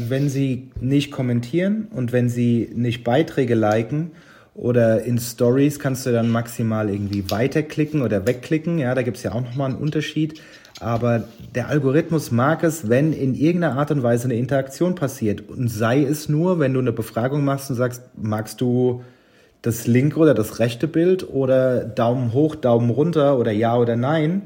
[0.08, 4.12] wenn sie nicht kommentieren und wenn sie nicht Beiträge liken
[4.56, 8.78] oder in Stories kannst du dann maximal irgendwie weiterklicken oder wegklicken.
[8.78, 10.42] Ja, da gibt es ja auch nochmal einen Unterschied.
[10.80, 11.24] Aber
[11.56, 15.50] der Algorithmus mag es, wenn in irgendeiner Art und Weise eine Interaktion passiert.
[15.50, 19.04] Und sei es nur, wenn du eine Befragung machst und sagst, magst du
[19.62, 24.44] das linke oder das rechte Bild oder Daumen hoch, Daumen runter oder ja oder nein.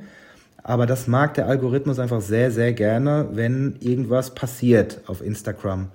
[0.63, 5.87] Aber das mag der Algorithmus einfach sehr, sehr gerne, wenn irgendwas passiert auf Instagram.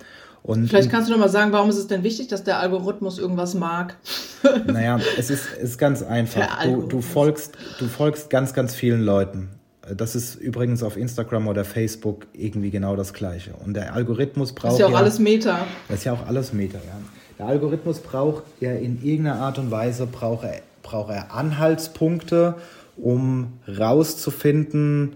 [0.42, 3.18] Und Vielleicht kannst du noch mal sagen, warum ist es denn wichtig, dass der Algorithmus
[3.18, 3.96] irgendwas mag?
[4.66, 6.64] naja, es ist, ist ganz einfach.
[6.64, 9.50] Du, du, folgst, du folgst ganz, ganz vielen Leuten.
[9.96, 13.52] Das ist übrigens auf Instagram oder Facebook irgendwie genau das Gleiche.
[13.64, 14.66] Und der Algorithmus braucht.
[14.66, 15.66] Das ist ja auch ja, alles Meta.
[15.88, 16.98] Das ist ja auch alles Meta, ja.
[17.38, 22.56] Der Algorithmus braucht ja in irgendeiner Art und Weise braucht er, braucht er Anhaltspunkte,
[22.96, 25.14] um rauszufinden,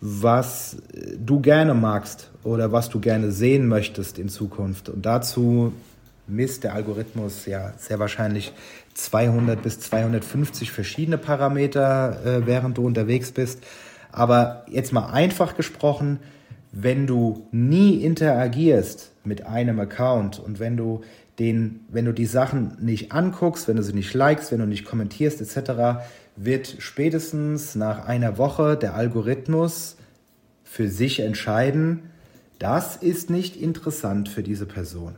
[0.00, 0.76] was
[1.18, 4.88] du gerne magst oder was du gerne sehen möchtest in Zukunft.
[4.88, 5.72] Und dazu
[6.28, 8.52] misst der Algorithmus ja sehr wahrscheinlich
[8.94, 13.62] 200 bis 250 verschiedene Parameter, äh, während du unterwegs bist.
[14.12, 16.20] Aber jetzt mal einfach gesprochen,
[16.70, 21.02] wenn du nie interagierst mit einem Account und wenn du
[21.40, 24.84] den, wenn du die Sachen nicht anguckst, wenn du sie nicht likest, wenn du nicht
[24.84, 26.04] kommentierst etc.,
[26.36, 29.96] wird spätestens nach einer Woche der Algorithmus
[30.64, 32.10] für sich entscheiden,
[32.58, 35.14] das ist nicht interessant für diese Person.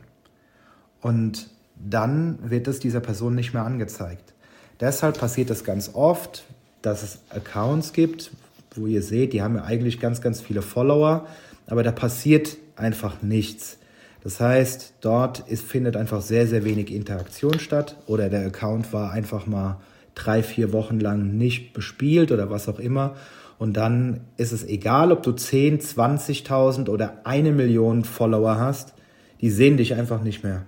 [1.01, 4.33] Und dann wird es dieser Person nicht mehr angezeigt.
[4.79, 6.43] Deshalb passiert es ganz oft,
[6.81, 8.31] dass es Accounts gibt,
[8.75, 11.27] wo ihr seht, die haben ja eigentlich ganz, ganz viele Follower,
[11.67, 13.77] aber da passiert einfach nichts.
[14.23, 19.11] Das heißt, dort ist, findet einfach sehr, sehr wenig Interaktion statt oder der Account war
[19.11, 19.79] einfach mal
[20.15, 23.15] drei, vier Wochen lang nicht bespielt oder was auch immer.
[23.59, 28.93] Und dann ist es egal, ob du 10, 20.000 oder eine Million Follower hast,
[29.41, 30.65] die sehen dich einfach nicht mehr.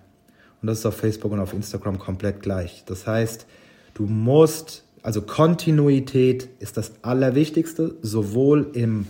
[0.62, 2.84] Und das ist auf Facebook und auf Instagram komplett gleich.
[2.86, 3.48] Das heißt,
[3.94, 9.08] du musst, also Kontinuität ist das Allerwichtigste, sowohl im,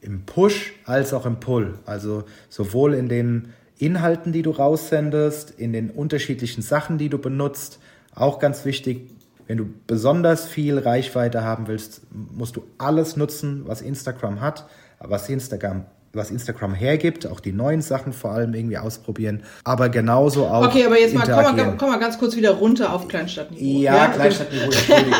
[0.00, 1.74] im Push als auch im Pull.
[1.84, 7.80] Also sowohl in den Inhalten, die du raussendest, in den unterschiedlichen Sachen, die du benutzt.
[8.14, 9.10] Auch ganz wichtig,
[9.50, 14.68] wenn du besonders viel Reichweite haben willst, musst du alles nutzen, was Instagram hat,
[15.00, 20.46] was Instagram was Instagram hergibt, auch die neuen Sachen vor allem irgendwie ausprobieren, aber genauso
[20.46, 20.66] auch.
[20.66, 23.80] Okay, aber jetzt mal, komm mal, komm mal ganz kurz wieder runter auf Kleinstadtniveau.
[23.80, 25.14] Ja, ja Kleinstadtniveau, Entschuldigung.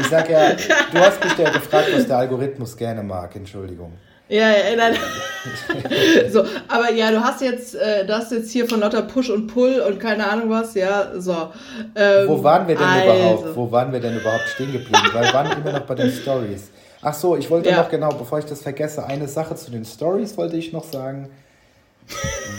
[0.00, 3.92] Ich sag ja, du hast mich ja gefragt, was der Algorithmus gerne mag, Entschuldigung.
[4.28, 4.96] Ja, ja, nein.
[6.32, 9.46] so, aber ja, du hast jetzt, äh, du hast jetzt hier von lauter Push und
[9.46, 11.52] Pull und keine Ahnung was, ja, so.
[11.94, 13.04] Ähm, Wo waren wir denn also.
[13.04, 13.56] überhaupt?
[13.56, 15.10] Wo waren wir denn überhaupt stehen geblieben?
[15.12, 16.70] Weil wir waren immer noch bei den Stories.
[17.02, 17.76] Ach so, ich wollte ja.
[17.76, 21.28] noch genau, bevor ich das vergesse, eine Sache zu den Stories wollte ich noch sagen.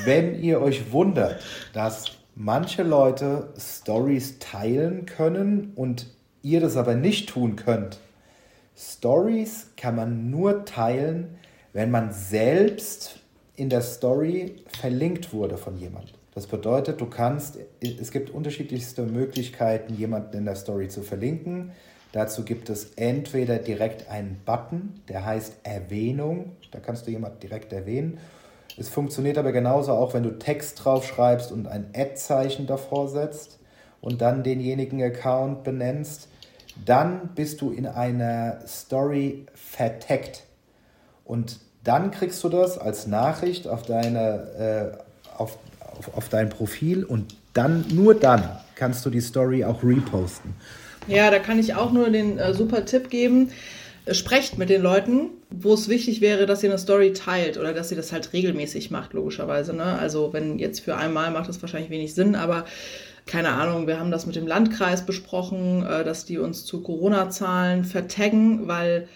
[0.05, 1.41] Wenn ihr euch wundert,
[1.73, 6.07] dass manche Leute Stories teilen können und
[6.43, 7.97] ihr das aber nicht tun könnt,
[8.77, 11.37] Stories kann man nur teilen,
[11.77, 13.19] wenn man selbst
[13.55, 16.11] in der Story verlinkt wurde von jemand.
[16.33, 21.73] Das bedeutet, du kannst, es gibt unterschiedlichste Möglichkeiten, jemanden in der Story zu verlinken.
[22.13, 27.71] Dazu gibt es entweder direkt einen Button, der heißt Erwähnung, da kannst du jemanden direkt
[27.71, 28.17] erwähnen.
[28.75, 33.59] Es funktioniert aber genauso auch, wenn du Text draufschreibst und ein Ad-Zeichen davor setzt
[34.01, 36.27] und dann denjenigen Account benennst.
[36.83, 40.43] Dann bist du in einer Story verteckt.
[41.23, 45.57] Und dann kriegst du das als Nachricht auf, deine, äh, auf,
[45.97, 48.43] auf, auf dein Profil und dann, nur dann
[48.75, 50.53] kannst du die Story auch reposten.
[51.07, 53.51] Ja, da kann ich auch nur den äh, super Tipp geben.
[54.11, 57.91] Sprecht mit den Leuten, wo es wichtig wäre, dass ihr eine Story teilt oder dass
[57.91, 59.73] ihr das halt regelmäßig macht, logischerweise.
[59.73, 59.83] Ne?
[59.83, 62.65] Also wenn jetzt für einmal macht das wahrscheinlich wenig Sinn, aber
[63.25, 67.85] keine Ahnung, wir haben das mit dem Landkreis besprochen, äh, dass die uns zu Corona-Zahlen
[67.85, 69.07] vertaggen, weil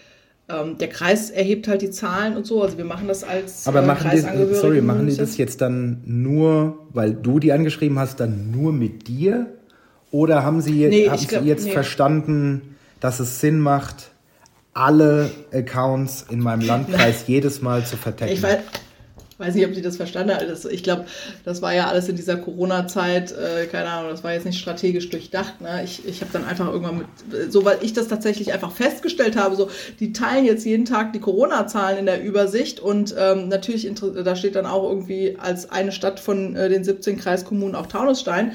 [0.52, 2.62] ähm, der Kreis erhebt halt die Zahlen und so.
[2.62, 6.02] Also wir machen das als Aber äh, machen die, sorry, machen die das jetzt dann
[6.04, 9.46] nur, weil du die angeschrieben hast, dann nur mit dir?
[10.10, 11.72] Oder haben sie, nee, haben glaub, sie jetzt nee.
[11.72, 14.10] verstanden, dass es Sinn macht,
[14.74, 18.32] alle Accounts in meinem Landkreis jedes Mal zu vertecken?
[18.32, 18.58] Ich weiß,
[19.42, 20.48] weiß nicht, ob sie das verstanden hat.
[20.48, 21.06] Das, ich glaube,
[21.44, 25.10] das war ja alles in dieser Corona-Zeit, äh, keine Ahnung, das war jetzt nicht strategisch
[25.10, 25.60] durchdacht.
[25.60, 25.82] Ne?
[25.84, 29.56] Ich, ich habe dann einfach irgendwann mit, so weil ich das tatsächlich einfach festgestellt habe,
[29.56, 29.68] so
[30.00, 33.90] die teilen jetzt jeden Tag die Corona-Zahlen in der Übersicht und ähm, natürlich,
[34.24, 38.52] da steht dann auch irgendwie als eine Stadt von äh, den 17 Kreiskommunen auch Taunusstein.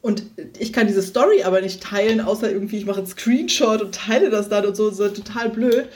[0.00, 0.22] Und
[0.58, 4.30] ich kann diese Story aber nicht teilen, außer irgendwie, ich mache einen Screenshot und teile
[4.30, 5.86] das dann und so, so total blöd.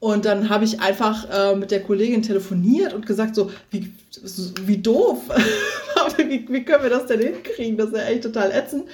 [0.00, 3.92] Und dann habe ich einfach äh, mit der Kollegin telefoniert und gesagt, so, wie,
[4.62, 5.18] wie doof,
[6.16, 7.76] wie, wie, können wir das denn hinkriegen?
[7.76, 8.84] Das ist ja echt total ätzend.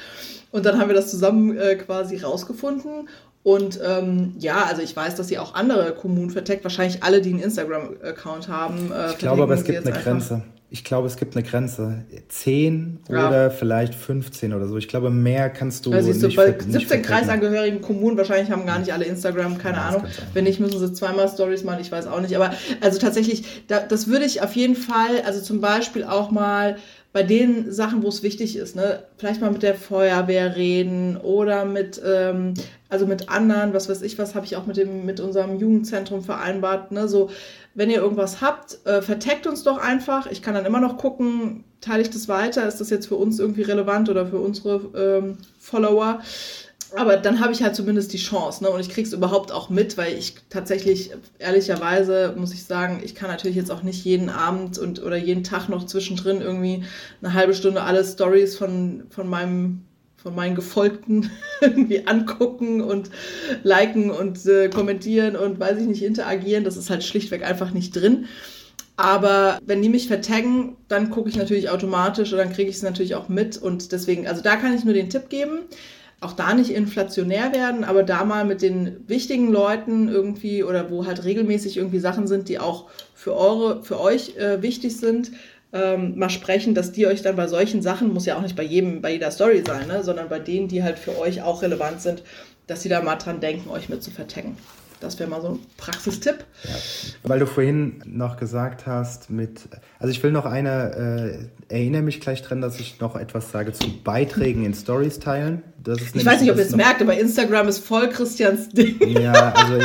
[0.51, 3.09] Und dann haben wir das zusammen äh, quasi rausgefunden.
[3.45, 7.31] Und ähm, ja, also ich weiß, dass sie auch andere Kommunen verteckt, wahrscheinlich alle, die
[7.31, 8.91] einen Instagram-Account haben.
[8.91, 12.05] Äh, ich glaube aber, es gibt eine Grenze ich glaube, es gibt eine Grenze.
[12.29, 13.29] 10 ja.
[13.29, 14.77] oder vielleicht 15 oder so.
[14.77, 16.21] Ich glaube, mehr kannst du also nicht.
[16.21, 20.05] So, bei 17 kreisangehörigen Kommunen, wahrscheinlich haben gar nicht alle Instagram, keine ja, Ahnung.
[20.35, 22.35] Wenn nicht, müssen sie zweimal Stories machen, ich weiß auch nicht.
[22.35, 26.77] Aber also tatsächlich, da, das würde ich auf jeden Fall, also zum Beispiel auch mal
[27.13, 31.65] bei den Sachen, wo es wichtig ist, ne, vielleicht mal mit der Feuerwehr reden oder
[31.65, 32.53] mit, ähm,
[32.91, 36.23] also mit anderen, was weiß ich, was habe ich auch mit dem, mit unserem Jugendzentrum
[36.23, 37.31] vereinbart, ne, so
[37.77, 40.27] wenn ihr irgendwas habt, äh, verteckt uns doch einfach.
[40.31, 43.39] Ich kann dann immer noch gucken, teile ich das weiter, ist das jetzt für uns
[43.39, 46.21] irgendwie relevant oder für unsere ähm, Follower.
[46.97, 48.71] Aber dann habe ich halt zumindest die Chance, ne?
[48.71, 53.15] Und ich kriege es überhaupt auch mit, weil ich tatsächlich, ehrlicherweise, muss ich sagen, ich
[53.15, 56.85] kann natürlich jetzt auch nicht jeden Abend und oder jeden Tag noch zwischendrin irgendwie
[57.21, 59.83] eine halbe Stunde alle Stories von, von meinem
[60.27, 63.11] von meinen Gefolgten irgendwie angucken und
[63.63, 66.65] liken und äh, kommentieren und weiß ich nicht, interagieren.
[66.65, 68.27] Das ist halt schlichtweg einfach nicht drin.
[68.97, 72.83] Aber wenn die mich vertaggen, dann gucke ich natürlich automatisch und dann kriege ich es
[72.83, 73.57] natürlich auch mit.
[73.57, 75.61] Und deswegen, also da kann ich nur den Tipp geben.
[76.21, 81.07] Auch da nicht inflationär werden, aber da mal mit den wichtigen Leuten irgendwie oder wo
[81.07, 85.31] halt regelmäßig irgendwie Sachen sind, die auch für eure, für euch äh, wichtig sind,
[85.77, 88.63] ähm, mal sprechen, dass die euch dann bei solchen Sachen, muss ja auch nicht bei
[88.63, 92.01] jedem, bei jeder Story sein, ne, sondern bei denen, die halt für euch auch relevant
[92.01, 92.23] sind,
[92.67, 94.57] dass sie da mal dran denken, euch mit zu vertaggen.
[95.01, 96.45] Das wäre mal so ein Praxistipp.
[96.65, 96.71] Ja.
[97.23, 99.69] Weil du vorhin noch gesagt hast, mit,
[99.99, 103.73] also ich will noch eine, äh, erinnere mich gleich dran, dass ich noch etwas sage
[103.73, 105.63] zu Beiträgen in Stories teilen.
[105.85, 108.99] Das ist ich weiß nicht, ob ihr es merkt, aber Instagram ist voll Christians Ding.
[109.21, 109.79] Ja, also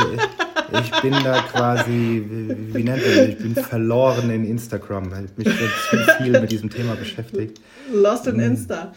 [0.80, 3.28] ich, bin da quasi, wie, wie nennt man das?
[3.28, 5.06] Ich bin verloren in Instagram.
[5.06, 5.48] Ich habe mich
[5.90, 7.60] zu viel mit diesem Thema beschäftigt.
[7.92, 8.92] Lost in Insta.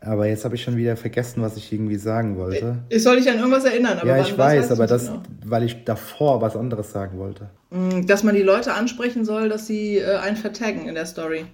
[0.00, 2.78] Aber jetzt habe ich schon wieder vergessen, was ich irgendwie sagen wollte.
[2.90, 3.98] Ich soll dich an irgendwas erinnern.
[4.04, 5.22] ja, ich weiß, aber das, genau?
[5.44, 7.48] weil ich davor was anderes sagen wollte.
[7.70, 11.46] Mm, dass man die Leute ansprechen soll, dass sie äh, einen vertaggen in der Story.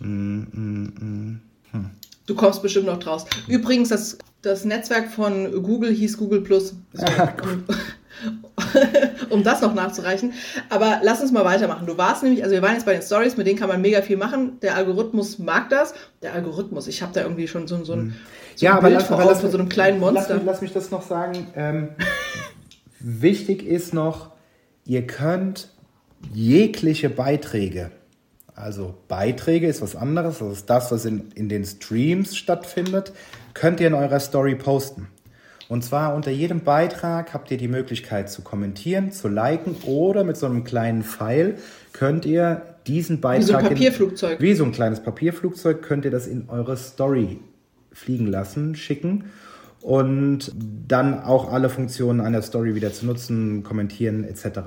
[0.00, 1.40] Mm, mm, mm.
[1.72, 1.90] Hm.
[2.26, 3.24] Du kommst bestimmt noch draus.
[3.48, 6.74] Übrigens, das, das Netzwerk von Google hieß Google Plus.
[6.92, 7.32] So, ah,
[9.30, 10.32] um das noch nachzureichen.
[10.68, 11.86] Aber lass uns mal weitermachen.
[11.86, 14.02] Du warst nämlich, also wir waren jetzt bei den Stories, mit denen kann man mega
[14.02, 14.58] viel machen.
[14.60, 15.94] Der Algorithmus mag das.
[16.22, 18.14] Der Algorithmus, ich habe da irgendwie schon so, so ein,
[18.54, 20.34] so ja, ein aber Bild lass, vor lass, von so einem kleinen Monster.
[20.36, 21.46] Lass, lass mich das noch sagen.
[21.54, 21.88] Ähm,
[23.00, 24.30] wichtig ist noch,
[24.84, 25.68] ihr könnt
[26.32, 27.90] jegliche Beiträge,
[28.56, 33.12] also Beiträge ist was anderes, das ist das, was in, in den Streams stattfindet,
[33.52, 35.08] könnt ihr in eurer Story posten.
[35.68, 40.36] Und zwar unter jedem Beitrag habt ihr die Möglichkeit zu kommentieren, zu liken oder mit
[40.36, 41.56] so einem kleinen Pfeil
[41.92, 43.40] könnt ihr diesen Beitrag.
[43.40, 44.40] Wie so ein Papierflugzeug.
[44.40, 47.40] In, wie so ein kleines Papierflugzeug könnt ihr das in eure Story
[47.92, 49.24] fliegen lassen, schicken
[49.80, 50.52] und
[50.86, 54.60] dann auch alle Funktionen einer Story wieder zu nutzen, kommentieren etc.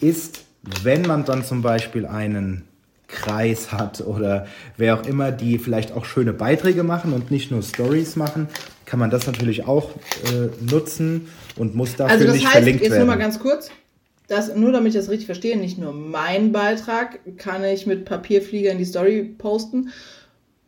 [0.00, 0.44] Ist,
[0.82, 2.64] wenn man dann zum Beispiel einen
[3.08, 4.46] Kreis hat oder
[4.76, 8.48] wer auch immer, die vielleicht auch schöne Beiträge machen und nicht nur Stories machen,
[8.92, 9.88] kann man das natürlich auch
[10.26, 11.26] äh, nutzen
[11.56, 13.06] und muss dafür also das nicht heißt, verlinkt jetzt werden.
[13.06, 13.70] Nur mal ganz kurz.
[14.28, 18.70] Das, nur damit ich das richtig verstehe, nicht nur mein Beitrag kann ich mit Papierflieger
[18.70, 19.88] in die Story posten,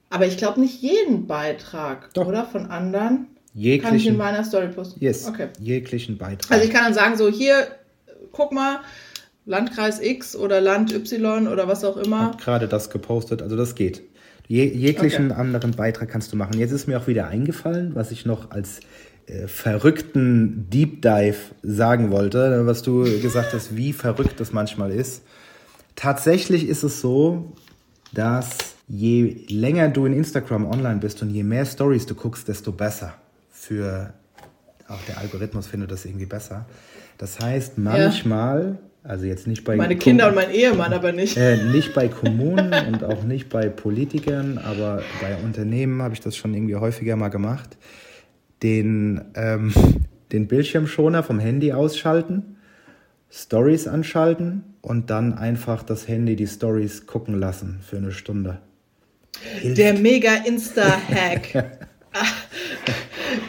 [0.09, 2.27] aber ich glaube nicht jeden Beitrag, Doch.
[2.27, 2.47] oder?
[2.47, 5.05] Von anderen jeglichen, kann ich in meiner Story posten.
[5.05, 5.49] Yes, okay.
[5.61, 6.51] jeglichen Beitrag.
[6.51, 7.67] Also ich kann dann sagen, so hier,
[8.33, 8.81] guck mal,
[9.45, 12.35] Landkreis X oder Land Y oder was auch immer.
[12.43, 14.01] Gerade das gepostet, also das geht.
[14.47, 15.41] Je, jeglichen okay.
[15.41, 16.59] anderen Beitrag kannst du machen.
[16.59, 18.81] Jetzt ist mir auch wieder eingefallen, was ich noch als
[19.27, 25.23] äh, verrückten Deep Dive sagen wollte, was du gesagt hast, wie verrückt das manchmal ist.
[25.97, 27.53] Tatsächlich ist es so,
[28.13, 32.73] dass je länger du in Instagram online bist und je mehr Stories du guckst, desto
[32.73, 33.15] besser.
[33.51, 34.13] Für
[34.89, 36.67] auch der Algorithmus findet das irgendwie besser.
[37.17, 41.37] Das heißt, manchmal ja also jetzt nicht bei meine Kinder und mein Ehemann aber nicht.
[41.37, 46.37] Äh, nicht bei Kommunen und auch nicht bei Politikern, aber bei Unternehmen habe ich das
[46.37, 47.77] schon irgendwie häufiger mal gemacht.
[48.63, 49.75] Den, ähm,
[50.33, 52.57] den Bildschirmschoner vom Handy ausschalten,
[53.31, 58.61] Stories anschalten und dann einfach das Handy die Stories gucken lassen für eine Stunde.
[59.61, 59.77] Hilft.
[59.77, 61.79] Der Mega-Insta-Hack.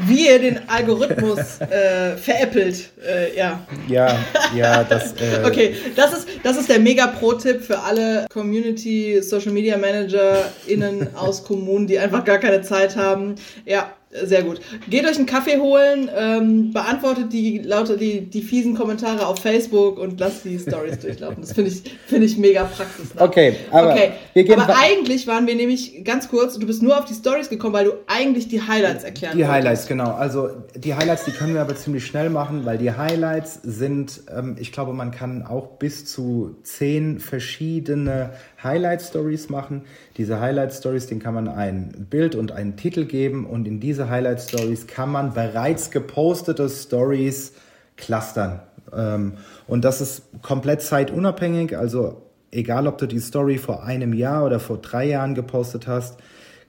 [0.06, 2.90] Wie ihr den Algorithmus äh, veräppelt.
[3.06, 3.66] Äh, ja.
[3.88, 4.18] Ja,
[4.56, 5.14] ja, das.
[5.14, 11.44] Äh okay, das ist, das ist der Mega-Pro-Tipp für alle Community Social Media ManagerInnen aus
[11.44, 13.36] Kommunen, die einfach gar keine Zeit haben.
[13.66, 13.94] Ja,
[14.24, 14.60] sehr gut.
[14.90, 19.98] Geht euch einen Kaffee holen, ähm, beantwortet die lauter die, die fiesen Kommentare auf Facebook
[20.00, 21.42] und lasst die Stories durchlaufen.
[21.42, 23.22] Das finde ich, find ich mega praxisnah.
[23.22, 24.54] Okay, aber, okay.
[24.54, 27.86] aber eigentlich waren wir nämlich ganz kurz, du bist nur auf die Stories gekommen, weil
[27.86, 29.54] du eigentlich die Highlights erklären Die wolltest.
[29.54, 30.12] Highlights, genau.
[30.12, 34.56] Also die Highlights, die können wir aber ziemlich schnell machen, weil die Highlights sind, ähm,
[34.60, 38.32] ich glaube, man kann auch bis zu zehn verschiedene
[38.64, 39.84] Highlight-Stories machen.
[40.18, 44.88] Diese Highlight-Stories, denen kann man ein Bild und einen Titel geben und in diese Highlight-Stories
[44.88, 47.54] kann man bereits gepostete Stories
[47.98, 48.62] clustern.
[48.94, 49.34] Ähm,
[49.68, 54.60] und das ist komplett zeitunabhängig, also egal ob du die Story vor einem Jahr oder
[54.60, 56.18] vor drei Jahren gepostet hast,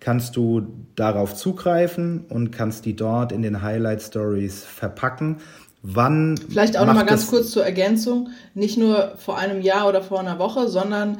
[0.00, 5.38] kannst du darauf zugreifen und kannst die dort in den Highlight Stories verpacken.
[5.82, 10.02] Wann Vielleicht auch noch mal ganz kurz zur Ergänzung, nicht nur vor einem Jahr oder
[10.02, 11.18] vor einer Woche, sondern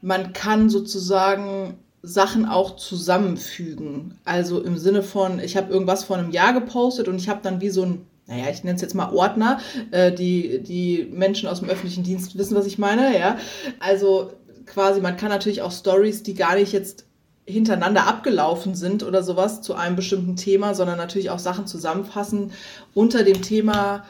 [0.00, 4.18] man kann sozusagen Sachen auch zusammenfügen.
[4.24, 7.60] Also im Sinne von, ich habe irgendwas vor einem Jahr gepostet und ich habe dann
[7.60, 9.58] wie so ein, naja, ich nenne es jetzt mal Ordner,
[9.90, 13.38] äh, die, die Menschen aus dem öffentlichen Dienst wissen, was ich meine, ja.
[13.80, 14.32] Also
[14.66, 17.06] quasi, man kann natürlich auch Stories, die gar nicht jetzt
[17.46, 22.52] hintereinander abgelaufen sind oder sowas zu einem bestimmten Thema, sondern natürlich auch Sachen zusammenfassen
[22.92, 24.04] unter dem Thema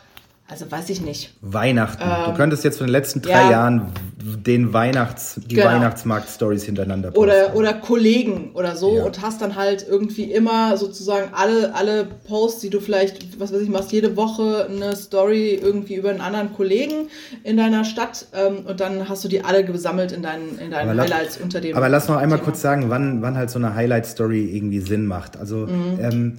[0.50, 1.34] also weiß ich nicht.
[1.42, 2.02] Weihnachten.
[2.02, 5.66] Ähm, du könntest jetzt von den letzten drei ja, Jahren den Weihnachts, die genau.
[5.66, 7.22] Weihnachtsmarkt-Stories hintereinander posten.
[7.22, 9.04] Oder, oder Kollegen oder so ja.
[9.04, 13.60] und hast dann halt irgendwie immer sozusagen alle, alle Posts, die du vielleicht, was weiß
[13.60, 17.08] ich, machst jede Woche eine Story irgendwie über einen anderen Kollegen
[17.44, 20.98] in deiner Stadt ähm, und dann hast du die alle gesammelt in deinen, in deinen
[20.98, 21.76] Highlights lass, unter dem.
[21.76, 22.44] Aber lass noch einmal Thema.
[22.46, 25.36] kurz sagen, wann, wann halt so eine Highlight-Story irgendwie Sinn macht.
[25.36, 25.98] Also mhm.
[26.00, 26.38] ähm,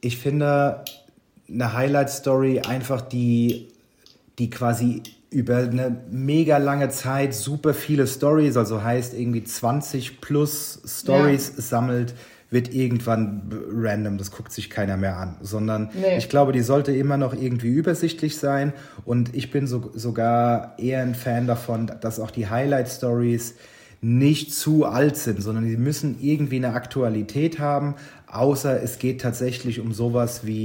[0.00, 0.82] ich finde
[1.54, 3.68] eine Highlight-Story einfach, die,
[4.38, 10.80] die quasi über eine mega lange Zeit super viele Stories, also heißt irgendwie 20 plus
[10.86, 11.62] Stories ja.
[11.62, 12.14] sammelt,
[12.50, 16.16] wird irgendwann random, das guckt sich keiner mehr an, sondern nee.
[16.16, 18.72] ich glaube, die sollte immer noch irgendwie übersichtlich sein
[19.04, 23.56] und ich bin so, sogar eher ein Fan davon, dass auch die Highlight Stories
[24.00, 27.94] nicht zu alt sind, sondern die müssen irgendwie eine Aktualität haben,
[28.28, 30.64] außer es geht tatsächlich um sowas wie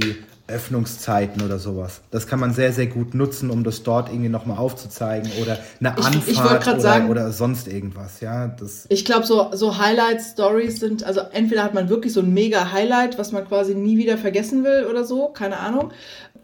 [0.50, 2.00] Öffnungszeiten oder sowas.
[2.10, 5.94] Das kann man sehr, sehr gut nutzen, um das dort irgendwie nochmal aufzuzeigen oder eine
[5.98, 8.20] ich, Anfahrt ich oder, sagen, oder sonst irgendwas.
[8.20, 12.32] Ja, das ich glaube, so, so Highlight-Stories sind, also entweder hat man wirklich so ein
[12.32, 15.92] mega Highlight, was man quasi nie wieder vergessen will oder so, keine Ahnung.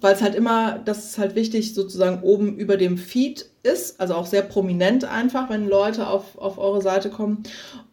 [0.00, 4.14] Weil es halt immer, das ist halt wichtig, sozusagen oben über dem Feed ist, also
[4.14, 7.42] auch sehr prominent einfach, wenn Leute auf, auf eure Seite kommen.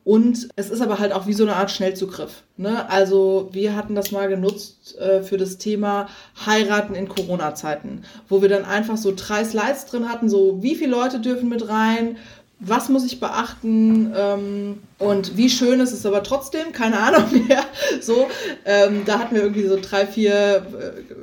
[0.04, 2.43] Und es ist aber halt auch wie so eine Art Schnellzugriff.
[2.58, 2.89] Ne?
[2.89, 6.08] Also wir hatten das mal genutzt äh, für das Thema
[6.45, 10.91] Heiraten in Corona-Zeiten, wo wir dann einfach so drei Slides drin hatten, so wie viele
[10.91, 12.18] Leute dürfen mit rein,
[12.66, 17.64] was muss ich beachten ähm, und wie schön ist es aber trotzdem, keine Ahnung mehr.
[18.01, 18.28] So,
[18.66, 21.14] ähm, da hatten wir irgendwie so drei, vier äh,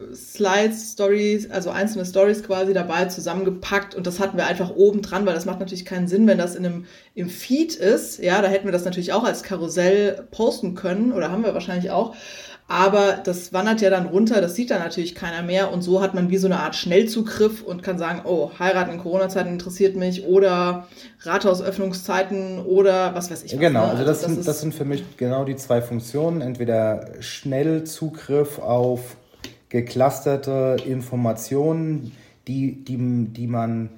[0.41, 5.27] Slides, Stories, also einzelne Stories quasi dabei zusammengepackt und das hatten wir einfach oben dran,
[5.27, 8.21] weil das macht natürlich keinen Sinn, wenn das in einem im Feed ist.
[8.21, 11.91] Ja, da hätten wir das natürlich auch als Karussell posten können oder haben wir wahrscheinlich
[11.91, 12.15] auch.
[12.69, 15.73] Aber das wandert ja dann runter, das sieht dann natürlich keiner mehr.
[15.73, 19.01] Und so hat man wie so eine Art Schnellzugriff und kann sagen, oh, heiraten in
[19.01, 20.87] Corona-Zeiten interessiert mich oder
[21.23, 23.53] Rathausöffnungszeiten oder was weiß ich.
[23.53, 23.91] Was, genau, ne?
[23.91, 26.41] also das, das, sind, das sind für mich genau die zwei Funktionen.
[26.41, 29.17] Entweder Schnellzugriff auf
[29.71, 32.13] geclusterte Informationen,
[32.47, 32.99] die, die,
[33.33, 33.89] die man,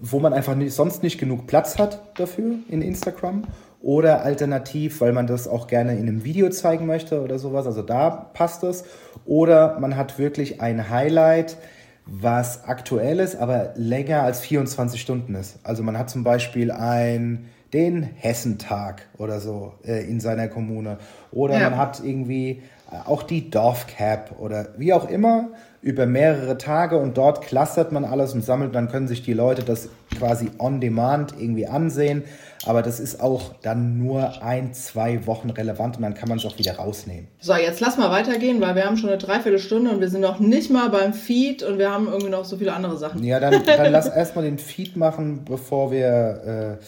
[0.00, 3.44] wo man einfach nicht, sonst nicht genug Platz hat dafür in Instagram
[3.80, 7.66] oder alternativ, weil man das auch gerne in einem Video zeigen möchte oder sowas.
[7.66, 8.84] Also da passt es.
[9.26, 11.58] Oder man hat wirklich ein Highlight,
[12.06, 15.58] was aktuell ist, aber länger als 24 Stunden ist.
[15.62, 20.98] Also man hat zum Beispiel ein den Hessentag oder so äh, in seiner Kommune.
[21.32, 21.70] Oder ja.
[21.70, 25.48] man hat irgendwie äh, auch die Dorfcap oder wie auch immer
[25.82, 29.62] über mehrere Tage und dort clustert man alles und sammelt, dann können sich die Leute
[29.62, 32.24] das quasi on demand irgendwie ansehen.
[32.64, 36.46] Aber das ist auch dann nur ein, zwei Wochen relevant und dann kann man es
[36.46, 37.28] auch wieder rausnehmen.
[37.38, 40.38] So, jetzt lass mal weitergehen, weil wir haben schon eine Dreiviertelstunde und wir sind noch
[40.38, 43.22] nicht mal beim Feed und wir haben irgendwie noch so viele andere Sachen.
[43.22, 46.78] Ja, dann, dann lass erstmal den Feed machen, bevor wir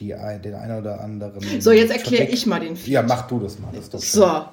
[0.00, 1.60] äh, die, den einen oder anderen.
[1.60, 2.94] So, jetzt erkläre ich mal den Feed.
[2.94, 3.70] Ja, mach du das mal.
[3.72, 4.24] Das so.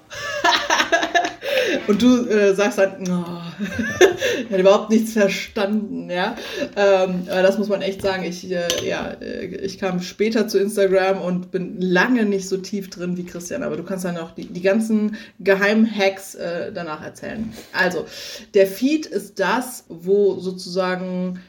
[1.87, 3.63] Und du äh, sagst dann, oh,
[4.45, 6.35] ich hat überhaupt nichts verstanden, ja.
[6.75, 8.23] Ähm, aber das muss man echt sagen.
[8.23, 12.89] Ich, äh, ja, äh, ich kam später zu Instagram und bin lange nicht so tief
[12.89, 17.03] drin wie Christian, aber du kannst dann auch die, die ganzen geheimen Hacks äh, danach
[17.03, 17.51] erzählen.
[17.73, 18.05] Also,
[18.53, 21.39] der Feed ist das, wo sozusagen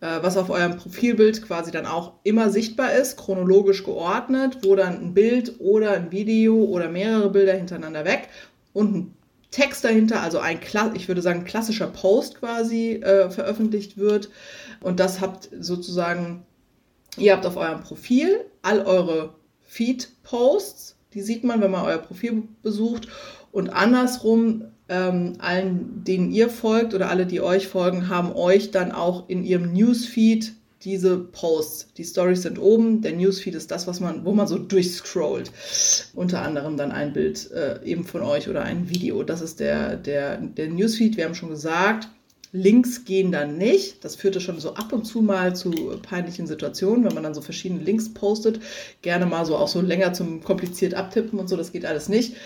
[0.00, 5.14] was auf eurem Profilbild quasi dann auch immer sichtbar ist, chronologisch geordnet, wo dann ein
[5.14, 8.28] Bild oder ein Video oder mehrere Bilder hintereinander weg
[8.72, 9.14] und ein
[9.50, 10.60] Text dahinter, also ein,
[10.94, 14.28] ich würde sagen, klassischer Post quasi äh, veröffentlicht wird.
[14.80, 16.44] Und das habt sozusagen,
[17.16, 19.34] ihr habt auf eurem Profil all eure
[19.66, 23.08] Feed-Posts, die sieht man, wenn man euer Profil besucht.
[23.50, 28.92] Und andersrum ähm, allen, denen ihr folgt oder alle, die euch folgen, haben euch dann
[28.92, 31.92] auch in ihrem Newsfeed diese Posts.
[31.96, 35.50] Die Stories sind oben, der Newsfeed ist das, was man, wo man so durchscrollt.
[36.14, 39.22] Unter anderem dann ein Bild äh, eben von euch oder ein Video.
[39.24, 41.16] Das ist der, der, der Newsfeed.
[41.16, 42.08] Wir haben schon gesagt,
[42.52, 44.04] Links gehen dann nicht.
[44.04, 45.70] Das führte schon so ab und zu mal zu
[46.02, 48.60] peinlichen Situationen, wenn man dann so verschiedene Links postet.
[49.02, 51.56] Gerne mal so auch so länger zum kompliziert abtippen und so.
[51.56, 52.36] Das geht alles nicht.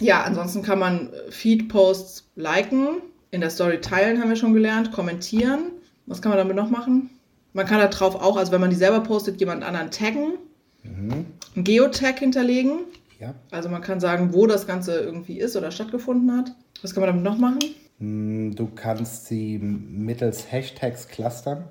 [0.00, 5.72] Ja, ansonsten kann man Feed-Posts liken, in der Story teilen, haben wir schon gelernt, kommentieren.
[6.06, 7.10] Was kann man damit noch machen?
[7.52, 10.34] Man kann da drauf auch, also wenn man die selber postet, jemand anderen taggen,
[10.82, 11.26] mhm.
[11.54, 12.80] einen Geotag hinterlegen.
[13.20, 13.34] Ja.
[13.50, 16.52] Also man kann sagen, wo das Ganze irgendwie ist oder stattgefunden hat.
[16.82, 17.60] Was kann man damit noch machen?
[17.98, 21.64] Hm, du kannst sie mittels Hashtags clustern.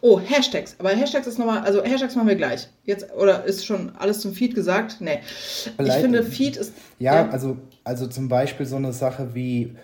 [0.00, 0.76] Oh, Hashtags.
[0.78, 2.68] Aber Hashtags ist nochmal, also Hashtags machen wir gleich.
[2.84, 4.96] Jetzt, oder ist schon alles zum Feed gesagt?
[5.00, 5.20] Nee.
[5.76, 6.72] Vielleicht, ich finde, Feed ist.
[6.98, 9.76] Ja, ja, Also, also zum Beispiel so eine Sache wie,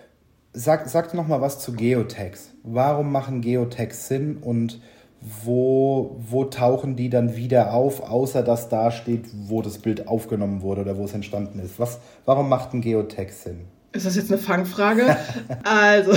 [0.53, 2.51] sag, sag nochmal was zu Geotags.
[2.63, 4.79] Warum machen Geotags Sinn und
[5.21, 10.61] wo, wo tauchen die dann wieder auf, außer dass da steht, wo das Bild aufgenommen
[10.61, 11.79] wurde oder wo es entstanden ist?
[11.79, 13.65] Was, warum macht ein Geotag Sinn?
[13.91, 15.17] Ist das jetzt eine Fangfrage?
[15.63, 16.13] also,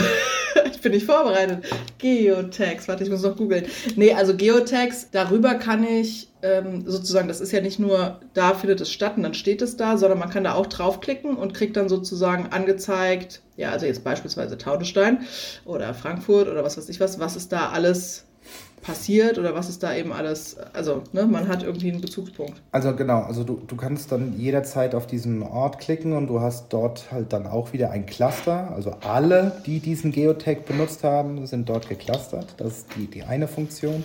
[0.83, 1.65] bin nicht vorbereitet.
[1.99, 3.67] Geotags, warte, ich muss noch googeln.
[3.97, 8.81] Nee, also Geotags, darüber kann ich ähm, sozusagen, das ist ja nicht nur, da findet
[8.81, 11.77] es statt und dann steht es da, sondern man kann da auch draufklicken und kriegt
[11.77, 15.21] dann sozusagen angezeigt, ja, also jetzt beispielsweise Taunusstein
[15.65, 18.25] oder Frankfurt oder was weiß ich was, was ist da alles
[18.83, 22.61] passiert oder was ist da eben alles, also ne, man hat irgendwie einen Bezugspunkt.
[22.73, 26.73] Also genau, also du, du kannst dann jederzeit auf diesen Ort klicken und du hast
[26.73, 31.69] dort halt dann auch wieder ein Cluster, also alle, die diesen Geotag benutzt haben, sind
[31.69, 34.05] dort geclustert, das ist die, die eine Funktion.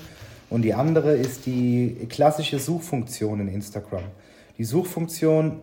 [0.49, 4.03] Und die andere ist die klassische Suchfunktion in Instagram.
[4.57, 5.59] Die Suchfunktion,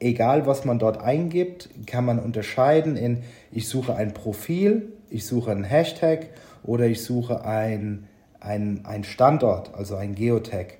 [0.00, 5.52] egal was man dort eingibt, kann man unterscheiden in ich suche ein Profil, ich suche
[5.52, 6.30] einen Hashtag
[6.64, 8.08] oder ich suche ein
[8.46, 10.74] ein, ein Standort, also ein Geotag.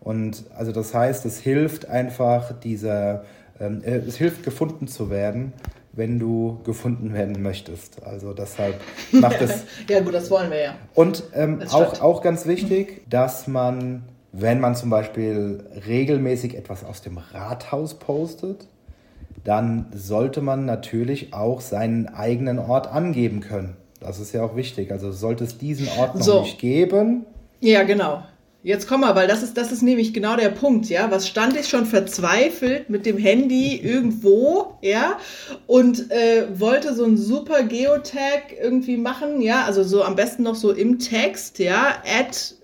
[0.00, 3.24] Und also das heißt, es hilft einfach dieser,
[3.60, 5.52] ähm, äh, es hilft gefunden zu werden,
[5.92, 8.02] wenn du gefunden werden möchtest.
[8.04, 8.80] Also deshalb
[9.12, 9.64] macht es.
[9.88, 10.74] ja gut, das wollen wir ja.
[10.94, 14.02] Und ähm, auch, auch ganz wichtig, dass man,
[14.32, 18.66] wenn man zum Beispiel regelmäßig etwas aus dem Rathaus postet,
[19.44, 23.76] dann sollte man natürlich auch seinen eigenen Ort angeben können.
[24.02, 24.90] Das ist ja auch wichtig.
[24.90, 26.42] Also sollte es diesen Ort noch so.
[26.42, 27.24] nicht geben.
[27.60, 28.22] Ja, genau.
[28.64, 31.10] Jetzt komm mal, weil das ist, das ist nämlich genau der Punkt, ja.
[31.10, 35.18] Was stand ich schon verzweifelt mit dem Handy irgendwo, ja,
[35.66, 40.54] und äh, wollte so ein super Geotag irgendwie machen, ja, also so am besten noch
[40.54, 42.54] so im Text, ja, at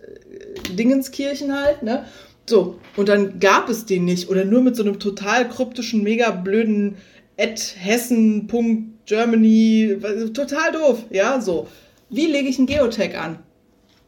[0.70, 2.04] äh, Dingenskirchen halt, ne.
[2.48, 6.30] So, und dann gab es den nicht oder nur mit so einem total kryptischen, mega
[6.30, 6.96] blöden
[7.36, 9.96] at hessen.de Germany,
[10.34, 11.66] total doof, ja, so.
[12.10, 13.38] Wie lege ich einen Geotag an?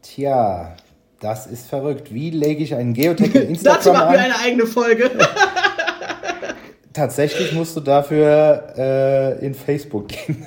[0.02, 0.76] Tja,
[1.20, 2.12] das ist verrückt.
[2.12, 5.10] Wie lege ich einen Geotag in Instagram Dazu machen wir eine eigene Folge.
[6.92, 10.46] Tatsächlich musst du dafür äh, in Facebook gehen.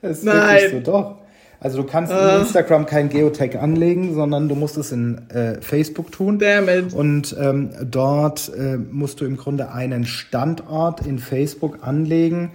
[0.00, 0.70] das ist Nein.
[0.70, 1.16] so, doch.
[1.60, 2.16] Also du kannst uh.
[2.16, 6.38] in Instagram kein Geotag anlegen, sondern du musst es in äh, Facebook tun.
[6.38, 6.92] Damn it.
[6.92, 12.50] Und ähm, dort äh, musst du im Grunde einen Standort in Facebook anlegen.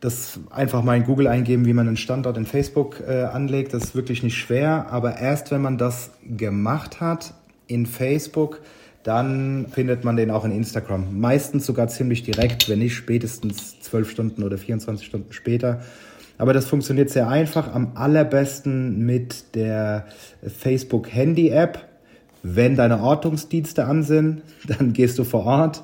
[0.00, 3.74] Das einfach mal in Google eingeben, wie man einen Standort in Facebook äh, anlegt.
[3.74, 4.86] Das ist wirklich nicht schwer.
[4.90, 7.34] Aber erst wenn man das gemacht hat
[7.66, 8.60] in Facebook,
[9.02, 11.18] dann findet man den auch in Instagram.
[11.20, 15.80] Meistens sogar ziemlich direkt, wenn nicht spätestens 12 Stunden oder 24 Stunden später.
[16.40, 20.06] Aber das funktioniert sehr einfach, am allerbesten mit der
[20.42, 21.86] Facebook Handy App.
[22.42, 25.82] Wenn deine Ortungsdienste an sind, dann gehst du vor Ort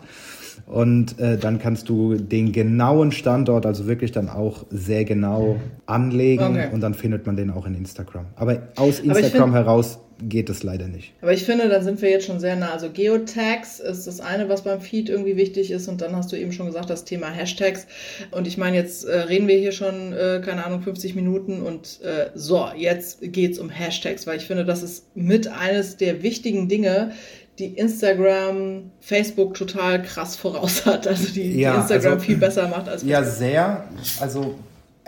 [0.65, 6.45] und äh, dann kannst du den genauen Standort, also wirklich dann auch sehr genau anlegen
[6.45, 6.69] okay.
[6.73, 8.25] und dann findet man den auch in Instagram.
[8.35, 11.13] Aber aus Instagram Aber heraus geht es leider nicht.
[11.21, 12.73] Aber ich finde, da sind wir jetzt schon sehr nah.
[12.73, 15.89] Also Geotags ist das eine, was beim Feed irgendwie wichtig ist.
[15.89, 17.87] Und dann hast du eben schon gesagt, das Thema Hashtags.
[18.31, 21.63] Und ich meine, jetzt äh, reden wir hier schon, äh, keine Ahnung, 50 Minuten.
[21.63, 26.23] Und äh, so, jetzt geht's um Hashtags, weil ich finde, das ist mit eines der
[26.23, 27.13] wichtigen Dinge,
[27.59, 31.07] die Instagram, Facebook total krass voraus hat.
[31.07, 33.11] Also die, ja, die Instagram also, viel besser macht als Facebook.
[33.11, 33.89] Ja, sehr.
[34.21, 34.57] Also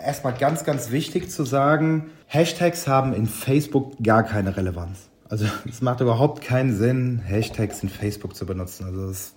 [0.03, 5.09] erstmal ganz, ganz wichtig zu sagen, Hashtags haben in Facebook gar keine Relevanz.
[5.29, 8.85] Also es macht überhaupt keinen Sinn, Hashtags in Facebook zu benutzen.
[8.85, 9.33] Also es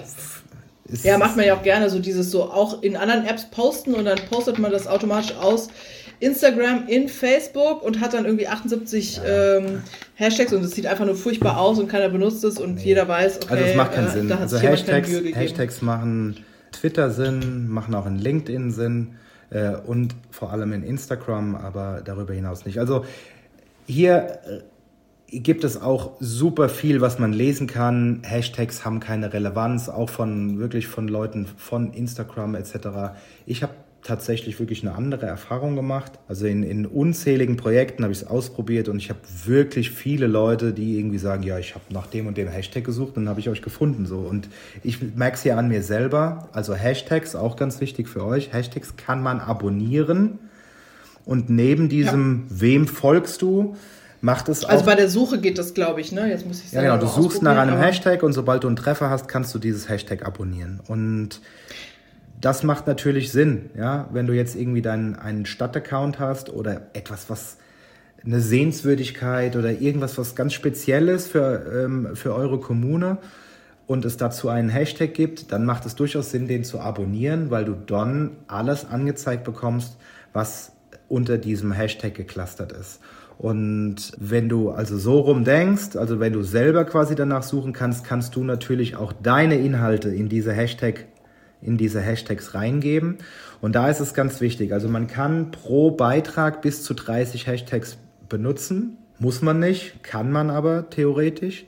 [0.86, 3.94] ist ja, macht man ja auch gerne so dieses so auch in anderen Apps posten
[3.94, 5.68] und dann postet man das automatisch aus
[6.20, 9.56] Instagram in Facebook und hat dann irgendwie 78 ja.
[9.56, 9.82] ähm,
[10.14, 12.84] Hashtags und es sieht einfach nur furchtbar aus und keiner benutzt es und nee.
[12.84, 14.32] jeder weiß, okay, also es macht keinen äh, Sinn.
[14.32, 16.36] also Hashtags, Hashtags machen
[16.72, 19.14] Twitter Sinn, machen auch in LinkedIn Sinn
[19.52, 22.78] äh, und vor allem in Instagram, aber darüber hinaus nicht.
[22.78, 23.04] Also
[23.86, 28.22] hier äh, gibt es auch super viel, was man lesen kann.
[28.22, 32.76] Hashtags haben keine Relevanz, auch von wirklich von Leuten von Instagram etc.
[33.46, 33.72] Ich habe
[34.02, 36.12] tatsächlich wirklich eine andere Erfahrung gemacht.
[36.26, 40.72] Also in, in unzähligen Projekten habe ich es ausprobiert und ich habe wirklich viele Leute,
[40.72, 43.40] die irgendwie sagen, ja, ich habe nach dem und dem Hashtag gesucht und dann habe
[43.40, 44.06] ich euch gefunden.
[44.06, 44.18] So.
[44.18, 44.48] Und
[44.82, 46.48] ich merke es ja an mir selber.
[46.52, 48.52] Also Hashtags, auch ganz wichtig für euch.
[48.52, 50.40] Hashtags kann man abonnieren.
[51.24, 52.60] Und neben diesem, ja.
[52.60, 53.76] wem folgst du,
[54.20, 54.72] macht es also auch.
[54.72, 56.28] Also bei der Suche geht das, glaube ich, ne?
[56.28, 56.84] Jetzt muss ich sagen.
[56.84, 57.06] Ja, genau.
[57.06, 60.26] Du suchst nach einem Hashtag und sobald du einen Treffer hast, kannst du dieses Hashtag
[60.26, 60.80] abonnieren.
[60.88, 61.40] Und
[62.42, 67.30] das macht natürlich Sinn, ja, wenn du jetzt irgendwie deinen einen Stadtaccount hast oder etwas,
[67.30, 67.56] was
[68.24, 73.18] eine Sehenswürdigkeit oder irgendwas, was ganz Spezielles für, ähm, für eure Kommune
[73.86, 77.64] und es dazu einen Hashtag gibt, dann macht es durchaus Sinn, den zu abonnieren, weil
[77.64, 79.96] du dann alles angezeigt bekommst,
[80.32, 80.72] was
[81.08, 83.00] unter diesem Hashtag geclustert ist.
[83.38, 88.04] Und wenn du also so rum denkst, also wenn du selber quasi danach suchen kannst,
[88.04, 91.06] kannst du natürlich auch deine Inhalte in diese Hashtag
[91.62, 93.18] in diese Hashtags reingeben.
[93.60, 94.72] Und da ist es ganz wichtig.
[94.72, 97.96] Also man kann pro Beitrag bis zu 30 Hashtags
[98.28, 98.98] benutzen.
[99.18, 101.64] Muss man nicht, kann man aber theoretisch.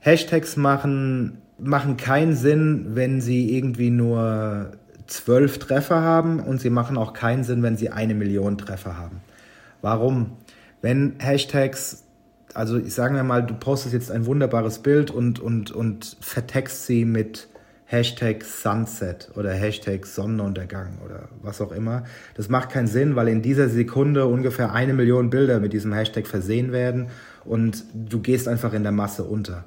[0.00, 4.72] Hashtags machen, machen keinen Sinn, wenn sie irgendwie nur
[5.06, 9.20] zwölf Treffer haben und sie machen auch keinen Sinn, wenn sie eine Million Treffer haben.
[9.82, 10.36] Warum?
[10.80, 12.04] Wenn Hashtags,
[12.54, 17.04] also ich sage mal, du postest jetzt ein wunderbares Bild und, und, und vertext sie
[17.04, 17.48] mit
[17.90, 22.04] Hashtag Sunset oder Hashtag Sonnenuntergang oder was auch immer.
[22.34, 26.26] Das macht keinen Sinn, weil in dieser Sekunde ungefähr eine Million Bilder mit diesem Hashtag
[26.26, 27.08] versehen werden
[27.46, 29.64] und du gehst einfach in der Masse unter.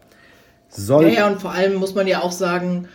[0.69, 2.87] Soll ja, ja, und vor allem muss man ja auch sagen,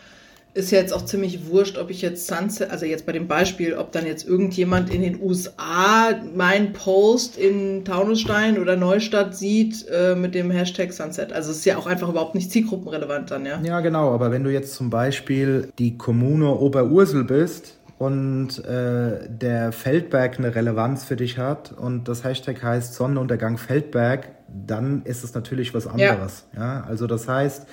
[0.57, 3.75] ist ja jetzt auch ziemlich wurscht, ob ich jetzt Sunset, also jetzt bei dem Beispiel,
[3.75, 10.15] ob dann jetzt irgendjemand in den USA meinen Post in Taunusstein oder Neustadt sieht äh,
[10.15, 11.33] mit dem Hashtag Sunset.
[11.33, 13.61] Also es ist ja auch einfach überhaupt nicht zielgruppenrelevant dann, ja.
[13.63, 19.73] Ja, genau, aber wenn du jetzt zum Beispiel die Kommune Oberursel bist und äh, der
[19.73, 25.35] Feldberg eine Relevanz für dich hat und das Hashtag heißt Sonnenuntergang Feldberg, dann ist es
[25.35, 26.47] natürlich was anderes.
[26.55, 26.85] Ja, ja?
[26.87, 27.67] also das heißt,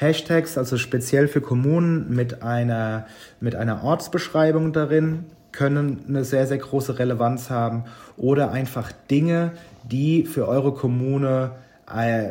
[0.00, 3.06] Hashtags, also speziell für Kommunen mit einer,
[3.40, 7.84] mit einer Ortsbeschreibung darin, können eine sehr, sehr große Relevanz haben
[8.16, 9.52] oder einfach Dinge,
[9.84, 11.52] die für eure Kommune
[11.94, 12.28] äh,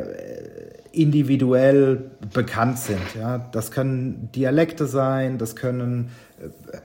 [0.92, 3.14] individuell bekannt sind.
[3.16, 6.10] Ja, das können Dialekte sein, das können,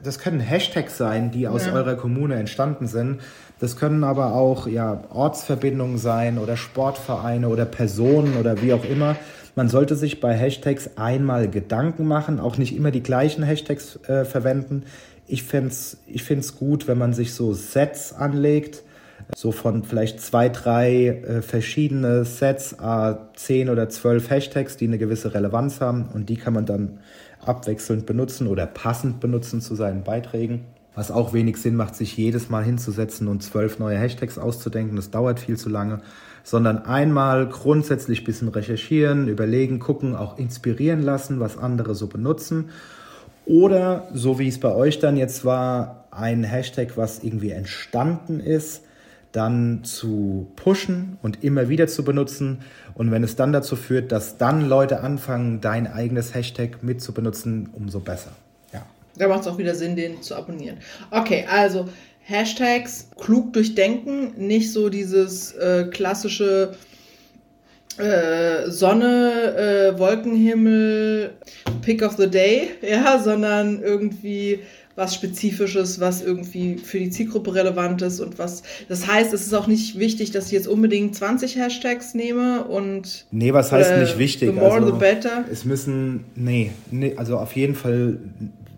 [0.04, 1.74] das können Hashtags sein, die aus ja.
[1.74, 3.22] eurer Kommune entstanden sind.
[3.60, 9.16] Das können aber auch ja, Ortsverbindungen sein oder Sportvereine oder Personen oder wie auch immer.
[9.56, 14.26] Man sollte sich bei Hashtags einmal Gedanken machen, auch nicht immer die gleichen Hashtags äh,
[14.26, 14.84] verwenden.
[15.28, 18.84] Ich finde es ich find's gut, wenn man sich so Sets anlegt,
[19.34, 24.98] so von vielleicht zwei, drei äh, verschiedene Sets, äh, zehn oder zwölf Hashtags, die eine
[24.98, 27.00] gewisse Relevanz haben und die kann man dann
[27.40, 30.66] abwechselnd benutzen oder passend benutzen zu seinen Beiträgen.
[30.96, 34.96] Was auch wenig Sinn macht, sich jedes Mal hinzusetzen und zwölf neue Hashtags auszudenken.
[34.96, 36.02] Das dauert viel zu lange
[36.46, 42.70] sondern einmal grundsätzlich ein bisschen recherchieren, überlegen, gucken, auch inspirieren lassen, was andere so benutzen.
[43.48, 48.84] Oder, so wie es bei euch dann jetzt war, ein Hashtag, was irgendwie entstanden ist,
[49.32, 52.60] dann zu pushen und immer wieder zu benutzen.
[52.94, 57.12] Und wenn es dann dazu führt, dass dann Leute anfangen, dein eigenes Hashtag mit zu
[57.12, 58.32] benutzen, umso besser.
[58.72, 58.86] Ja.
[59.18, 60.78] Da macht es auch wieder Sinn, den zu abonnieren.
[61.10, 61.90] Okay, also
[62.28, 66.74] Hashtags klug durchdenken, nicht so dieses äh, klassische
[67.98, 71.36] äh, Sonne, äh, Wolkenhimmel,
[71.82, 74.60] Pick of the Day, ja, sondern irgendwie
[74.96, 78.64] was Spezifisches, was irgendwie für die Zielgruppe relevant ist und was.
[78.88, 83.26] Das heißt, es ist auch nicht wichtig, dass ich jetzt unbedingt 20 Hashtags nehme und.
[83.30, 84.50] Nee, was heißt äh, nicht wichtig?
[84.50, 85.46] The more also, the better.
[85.52, 86.24] Es müssen.
[86.36, 88.18] Nee, nee, also auf jeden Fall,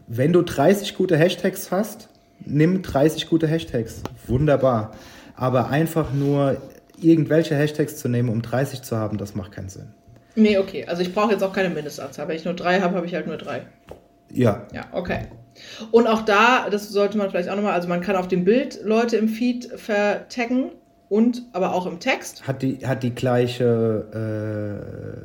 [0.08, 2.10] wenn du 30 gute Hashtags hast,
[2.46, 4.04] nimm 30 gute Hashtags.
[4.28, 4.92] Wunderbar.
[5.36, 6.58] Aber einfach nur
[7.00, 9.90] irgendwelche Hashtags zu nehmen, um 30 zu haben, das macht keinen Sinn.
[10.36, 10.86] Nee, okay.
[10.86, 12.28] Also ich brauche jetzt auch keine Mindestanzahl.
[12.28, 13.64] Wenn ich nur drei habe, habe ich halt nur drei.
[14.32, 14.68] Ja.
[14.74, 15.28] Ja, okay.
[15.92, 18.80] Und auch da, das sollte man vielleicht auch nochmal, also man kann auf dem Bild
[18.84, 20.72] Leute im Feed vertaggen
[21.10, 22.48] und aber auch im Text.
[22.48, 24.82] Hat die, hat die gleiche,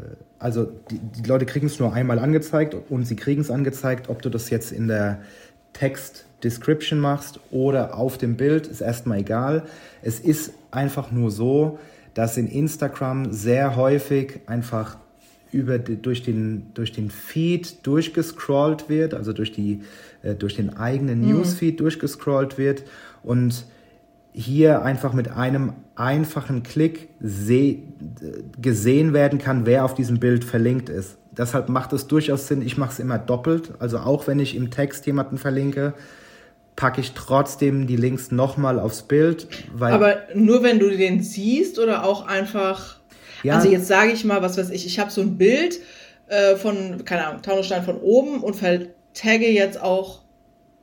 [0.09, 4.09] äh, also die, die Leute kriegen es nur einmal angezeigt und sie kriegen es angezeigt,
[4.09, 5.21] ob du das jetzt in der
[5.73, 9.65] Text Description machst oder auf dem Bild, ist erstmal egal.
[10.03, 11.79] Es ist einfach nur so,
[12.15, 14.99] dass in Instagram sehr häufig einfach
[15.53, 19.83] über durch, den, durch den Feed durchgescrollt wird, also durch, die,
[20.23, 21.33] äh, durch den eigenen mhm.
[21.33, 22.85] Newsfeed durchgescrollt wird
[23.23, 23.67] und
[24.33, 31.19] hier einfach mit einem einfachen Klick gesehen werden kann, wer auf diesem Bild verlinkt ist.
[31.37, 33.73] Deshalb macht es durchaus Sinn, ich mache es immer doppelt.
[33.79, 35.95] Also auch wenn ich im Text jemanden verlinke,
[36.77, 39.49] packe ich trotzdem die Links nochmal aufs Bild.
[39.81, 42.99] Aber nur wenn du den siehst oder auch einfach.
[43.43, 43.57] Ja.
[43.57, 45.81] Also jetzt sage ich mal, was weiß ich, ich habe so ein Bild
[46.29, 50.23] äh, von, keine Ahnung, Taunusstein von oben und vertagge jetzt auch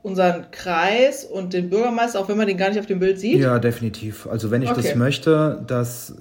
[0.02, 3.38] unseren Kreis und den Bürgermeister, auch wenn man den gar nicht auf dem Bild sieht?
[3.38, 4.26] Ja, definitiv.
[4.26, 4.82] Also wenn ich okay.
[4.82, 6.14] das möchte, dass, äh,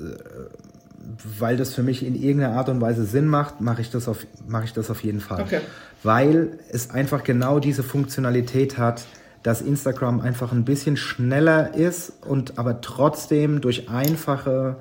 [1.23, 4.25] weil das für mich in irgendeiner Art und Weise Sinn macht, mache ich, das auf,
[4.47, 5.41] mach ich das auf jeden Fall.
[5.41, 5.59] Okay.
[6.03, 9.05] Weil es einfach genau diese Funktionalität hat,
[9.43, 14.77] dass Instagram einfach ein bisschen schneller ist und aber trotzdem durch einfache,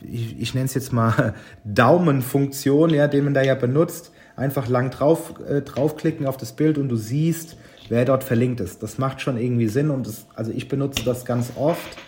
[0.00, 1.34] ich, ich nenne es jetzt mal
[1.64, 6.78] Daumenfunktion, ja, den man da ja benutzt, einfach lang drauf, äh, draufklicken auf das Bild
[6.78, 7.56] und du siehst,
[7.88, 8.82] wer dort verlinkt ist.
[8.82, 11.98] Das macht schon irgendwie Sinn und das, also ich benutze das ganz oft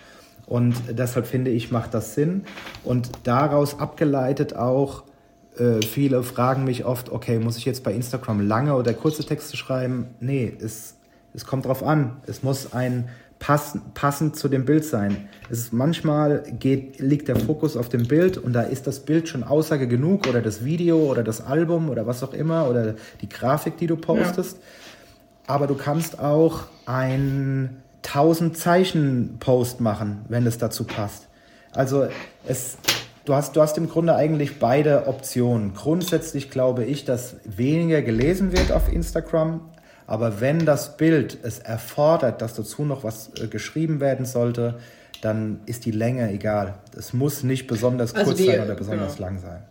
[0.47, 2.43] und deshalb finde ich, macht das Sinn.
[2.83, 5.03] Und daraus abgeleitet auch,
[5.57, 9.57] äh, viele fragen mich oft, okay, muss ich jetzt bei Instagram lange oder kurze Texte
[9.57, 10.07] schreiben?
[10.19, 10.95] Nee, ist
[11.35, 12.17] es kommt drauf an.
[12.27, 15.27] Es muss ein pass, passend zu dem Bild sein.
[15.49, 19.27] Es ist, manchmal geht, liegt der Fokus auf dem Bild und da ist das Bild
[19.27, 23.27] schon Aussage genug oder das Video oder das Album oder was auch immer oder die
[23.27, 24.57] Grafik, die du postest.
[24.57, 25.53] Ja.
[25.53, 31.27] Aber du kannst auch ein 1000 Zeichen Post machen, wenn es dazu passt.
[31.71, 32.07] Also
[32.45, 32.77] es,
[33.25, 35.73] du hast, du hast im Grunde eigentlich beide Optionen.
[35.73, 39.61] Grundsätzlich glaube ich, dass weniger gelesen wird auf Instagram,
[40.07, 44.79] aber wenn das Bild es erfordert, dass dazu noch was äh, geschrieben werden sollte,
[45.21, 46.75] dann ist die Länge egal.
[46.95, 49.27] Es muss nicht besonders also kurz die, sein oder besonders genau.
[49.27, 49.63] lang sein.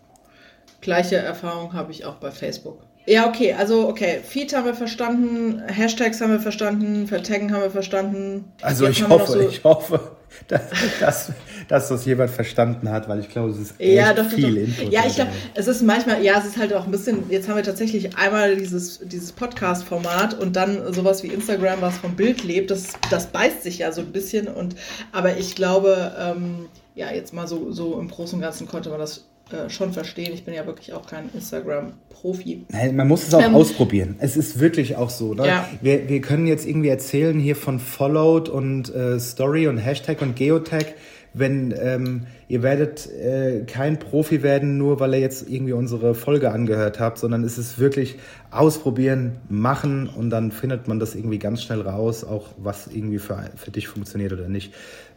[0.81, 2.81] Gleiche Erfahrung habe ich auch bei Facebook.
[3.07, 7.71] Ja, okay, also okay, Feed haben wir verstanden, Hashtags haben wir verstanden, Vertaggen haben wir
[7.71, 8.51] verstanden.
[8.63, 10.01] Also ich hoffe, so ich hoffe,
[10.49, 10.63] dass,
[11.01, 11.33] dass,
[11.69, 14.63] dass das jemand verstanden hat, weil ich glaube, es ist echt ja, doch, viel doch.
[14.63, 14.93] Input.
[14.93, 17.57] Ja, ich glaube, es ist manchmal, ja, es ist halt auch ein bisschen, jetzt haben
[17.57, 22.71] wir tatsächlich einmal dieses, dieses Podcast-Format und dann sowas wie Instagram, was vom Bild lebt,
[22.71, 24.77] das, das beißt sich ja so ein bisschen und,
[25.13, 28.99] aber ich glaube, ähm, ja, jetzt mal so, so im Großen und Ganzen konnte man
[28.99, 30.33] das äh, schon verstehen.
[30.33, 32.65] Ich bin ja wirklich auch kein Instagram-Profi.
[32.93, 34.17] Man muss es auch ähm, ausprobieren.
[34.19, 35.35] Es ist wirklich auch so.
[35.35, 35.47] Ne?
[35.47, 35.69] Ja.
[35.83, 40.35] Wir, wir können jetzt irgendwie erzählen hier von Followed und äh, Story und Hashtag und
[40.37, 40.95] Geotag.
[41.35, 46.51] Wenn ähm, ihr werdet äh, kein Profi werden, nur weil ihr jetzt irgendwie unsere Folge
[46.51, 48.17] angehört habt, sondern es ist wirklich
[48.51, 53.51] ausprobieren, machen und dann findet man das irgendwie ganz schnell raus, auch was irgendwie für,
[53.57, 54.73] für dich funktioniert oder nicht.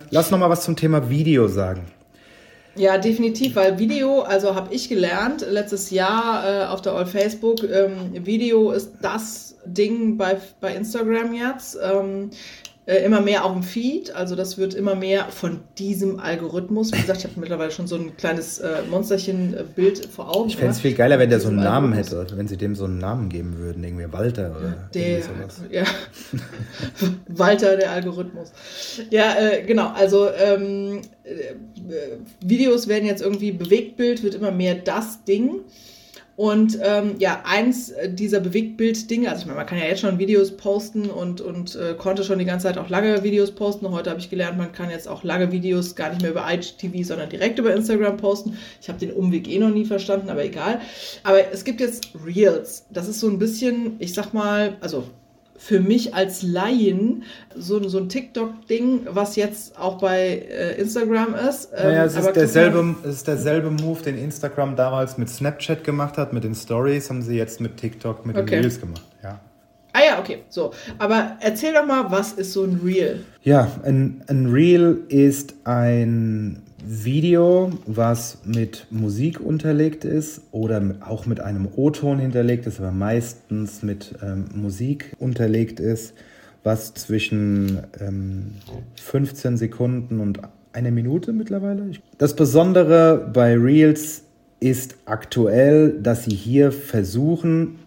[0.10, 1.84] Lass noch mal was zum Thema Video sagen.
[2.78, 7.64] Ja, definitiv, weil Video, also habe ich gelernt letztes Jahr äh, auf der All Facebook,
[7.64, 11.78] ähm, Video ist das Ding bei, bei Instagram jetzt.
[11.84, 12.30] Ähm,
[12.88, 14.16] äh, immer mehr auf dem Feed.
[14.16, 16.94] Also das wird immer mehr von diesem Algorithmus.
[16.94, 20.48] Wie gesagt, ich habe mittlerweile schon so ein kleines äh, Monsterchen-Bild äh, vor Augen.
[20.48, 22.86] Ich fände es viel geiler, wenn der so einen Namen hätte, wenn sie dem so
[22.86, 25.62] einen Namen geben würden, irgendwie Walter oder der, sowas.
[25.70, 25.84] Ja.
[27.28, 28.54] Walter, der Algorithmus.
[29.10, 29.92] Ja, äh, genau.
[29.94, 31.56] Also ähm, äh,
[32.40, 35.60] Videos werden jetzt irgendwie Bewegtbild, wird immer mehr das Ding.
[36.38, 40.56] Und ähm, ja, eins dieser Bewegtbild-Dinge, also ich meine, man kann ja jetzt schon Videos
[40.56, 43.90] posten und, und äh, konnte schon die ganze Zeit auch lange Videos posten.
[43.90, 47.08] Heute habe ich gelernt, man kann jetzt auch lange Videos gar nicht mehr über IGTV,
[47.08, 48.56] sondern direkt über Instagram posten.
[48.80, 50.80] Ich habe den Umweg eh noch nie verstanden, aber egal.
[51.24, 52.86] Aber es gibt jetzt Reels.
[52.92, 55.06] Das ist so ein bisschen, ich sag mal, also
[55.58, 57.24] für mich als Laien
[57.56, 61.70] so, so ein TikTok-Ding, was jetzt auch bei äh, Instagram ist.
[61.76, 66.18] Ähm, naja, es ist, derselbe, es ist derselbe Move, den Instagram damals mit Snapchat gemacht
[66.18, 68.52] hat, mit den Stories, haben sie jetzt mit TikTok, mit okay.
[68.52, 69.02] den Reels gemacht.
[69.24, 69.40] Ja.
[69.94, 70.72] Ah ja, okay, so.
[71.00, 73.26] Aber erzähl doch mal, was ist so ein Reel?
[73.42, 81.40] Ja, ein, ein Reel ist ein Video, was mit Musik unterlegt ist oder auch mit
[81.42, 86.14] einem O-Ton hinterlegt ist, aber meistens mit ähm, Musik unterlegt ist,
[86.64, 88.54] was zwischen ähm,
[89.02, 90.40] 15 Sekunden und
[90.72, 91.92] einer Minute mittlerweile.
[92.18, 94.24] Das Besondere bei Reels
[94.60, 97.80] ist aktuell, dass sie hier versuchen,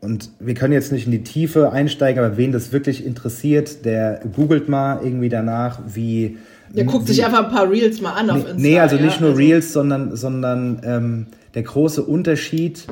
[0.00, 4.20] und wir können jetzt nicht in die Tiefe einsteigen, aber wen das wirklich interessiert, der
[4.36, 6.36] googelt mal irgendwie danach, wie
[6.70, 8.54] der guckt sich einfach ein paar Reels mal an nee, auf Insta.
[8.56, 12.86] Nee, also nicht nur also Reels, sondern, sondern ähm, der große Unterschied,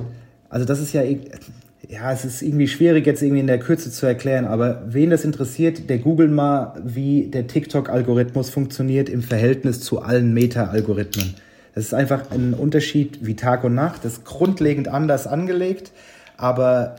[0.49, 1.03] also das ist ja,
[1.89, 5.25] ja, es ist irgendwie schwierig jetzt irgendwie in der Kürze zu erklären, aber wen das
[5.25, 11.35] interessiert, der googelt mal, wie der TikTok-Algorithmus funktioniert im Verhältnis zu allen Meta-Algorithmen.
[11.75, 15.93] Das ist einfach ein Unterschied wie Tag und Nacht, das ist grundlegend anders angelegt,
[16.37, 16.97] aber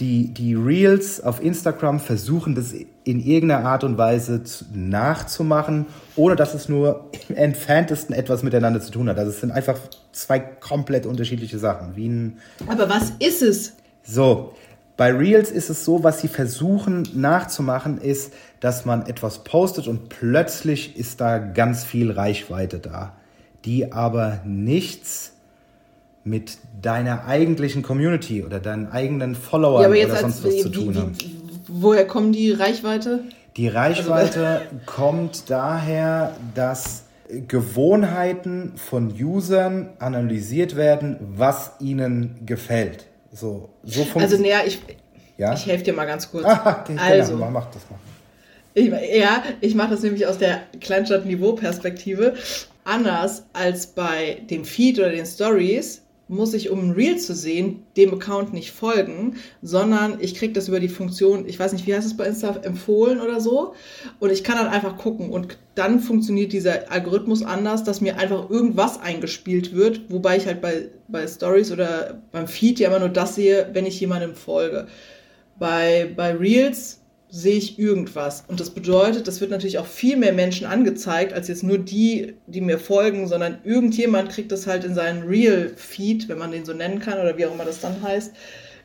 [0.00, 2.74] die, die Reels auf Instagram versuchen das
[3.04, 4.42] in irgendeiner Art und Weise
[4.74, 5.86] nachzumachen,
[6.16, 9.18] ohne dass es nur im entferntesten etwas miteinander zu tun hat.
[9.18, 9.78] Also es sind einfach
[10.12, 11.96] zwei komplett unterschiedliche Sachen.
[11.96, 13.72] Wie ein Aber was ist es?
[14.02, 14.52] So,
[14.98, 20.08] bei Reels ist es so, was sie versuchen nachzumachen, ist, dass man etwas postet und
[20.08, 23.14] plötzlich ist da ganz viel Reichweite da,
[23.64, 25.35] die aber nichts
[26.26, 31.12] mit deiner eigentlichen Community oder deinen eigenen Followern ja, oder sonst was zu tun haben.
[31.68, 33.24] Woher kommen die Reichweite?
[33.56, 43.06] Die Reichweite also, kommt daher, dass Gewohnheiten von Usern analysiert werden, was ihnen gefällt.
[43.32, 44.80] So, so also, naja, ich,
[45.38, 45.54] ja?
[45.54, 46.44] ich helfe dir mal ganz kurz.
[46.44, 47.98] Ah, okay, also, genau, mach das mal.
[48.74, 52.34] Ich, ja, ich mache das nämlich aus der Kleinstadt-Niveau-Perspektive.
[52.84, 57.84] Anders als bei dem Feed oder den Stories muss ich, um ein Reel zu sehen,
[57.96, 61.94] dem Account nicht folgen, sondern ich kriege das über die Funktion, ich weiß nicht, wie
[61.94, 63.74] heißt es bei Insta, empfohlen oder so.
[64.18, 65.30] Und ich kann dann einfach gucken.
[65.30, 70.60] Und dann funktioniert dieser Algorithmus anders, dass mir einfach irgendwas eingespielt wird, wobei ich halt
[70.60, 74.88] bei, bei Stories oder beim Feed ja immer nur das sehe, wenn ich jemandem folge.
[75.58, 77.00] Bei, bei Reels
[77.36, 78.44] sehe ich irgendwas.
[78.48, 82.34] Und das bedeutet, das wird natürlich auch viel mehr Menschen angezeigt, als jetzt nur die,
[82.46, 86.72] die mir folgen, sondern irgendjemand kriegt das halt in seinen Real-Feed, wenn man den so
[86.72, 88.32] nennen kann oder wie auch immer das dann heißt,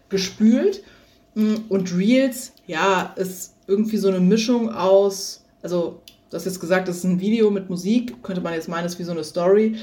[0.09, 0.83] gespült.
[1.33, 6.97] Und Reels, ja, ist irgendwie so eine Mischung aus, also du hast jetzt gesagt, das
[6.97, 9.77] ist ein Video mit Musik, könnte man jetzt meinen, ist wie so eine Story.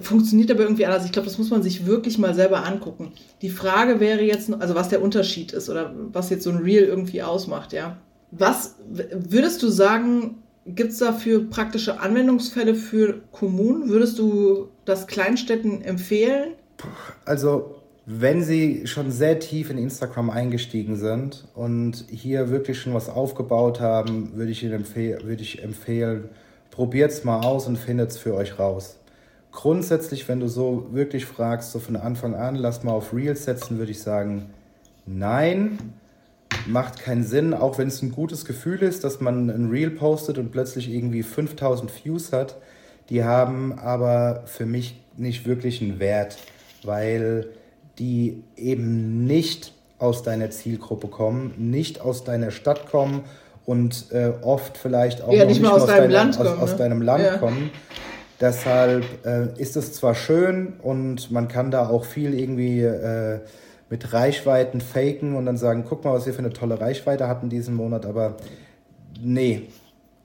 [0.00, 1.04] Funktioniert aber irgendwie anders.
[1.04, 3.12] Ich glaube, das muss man sich wirklich mal selber angucken.
[3.42, 6.84] Die Frage wäre jetzt, also was der Unterschied ist oder was jetzt so ein Reel
[6.84, 7.98] irgendwie ausmacht, ja.
[8.30, 13.88] Was würdest du sagen, gibt es dafür praktische Anwendungsfälle für Kommunen?
[13.88, 16.52] Würdest du das Kleinstädten empfehlen?
[17.24, 17.74] Also,
[18.06, 23.80] wenn sie schon sehr tief in Instagram eingestiegen sind und hier wirklich schon was aufgebaut
[23.80, 26.28] haben, würde ich, Ihnen empfehl würde ich empfehlen,
[26.70, 28.99] probiert es mal aus und findet es für euch raus
[29.52, 33.78] grundsätzlich, wenn du so wirklich fragst, so von Anfang an, lass mal auf Reels setzen,
[33.78, 34.50] würde ich sagen,
[35.06, 35.78] nein,
[36.66, 40.38] macht keinen Sinn, auch wenn es ein gutes Gefühl ist, dass man ein Reel postet
[40.38, 42.56] und plötzlich irgendwie 5000 Views hat.
[43.08, 46.38] Die haben aber für mich nicht wirklich einen Wert,
[46.84, 47.48] weil
[47.98, 53.24] die eben nicht aus deiner Zielgruppe kommen, nicht aus deiner Stadt kommen
[53.66, 56.60] und äh, oft vielleicht auch ja, nicht, nicht aus, aus, deinem deiner, Land aus, kommen,
[56.60, 56.76] aus ne?
[56.76, 57.36] deinem Land ja.
[57.36, 57.70] kommen.
[58.40, 63.40] Deshalb äh, ist es zwar schön und man kann da auch viel irgendwie äh,
[63.90, 67.50] mit Reichweiten faken und dann sagen, guck mal, was wir für eine tolle Reichweite hatten
[67.50, 68.36] diesen Monat, aber
[69.20, 69.68] nee,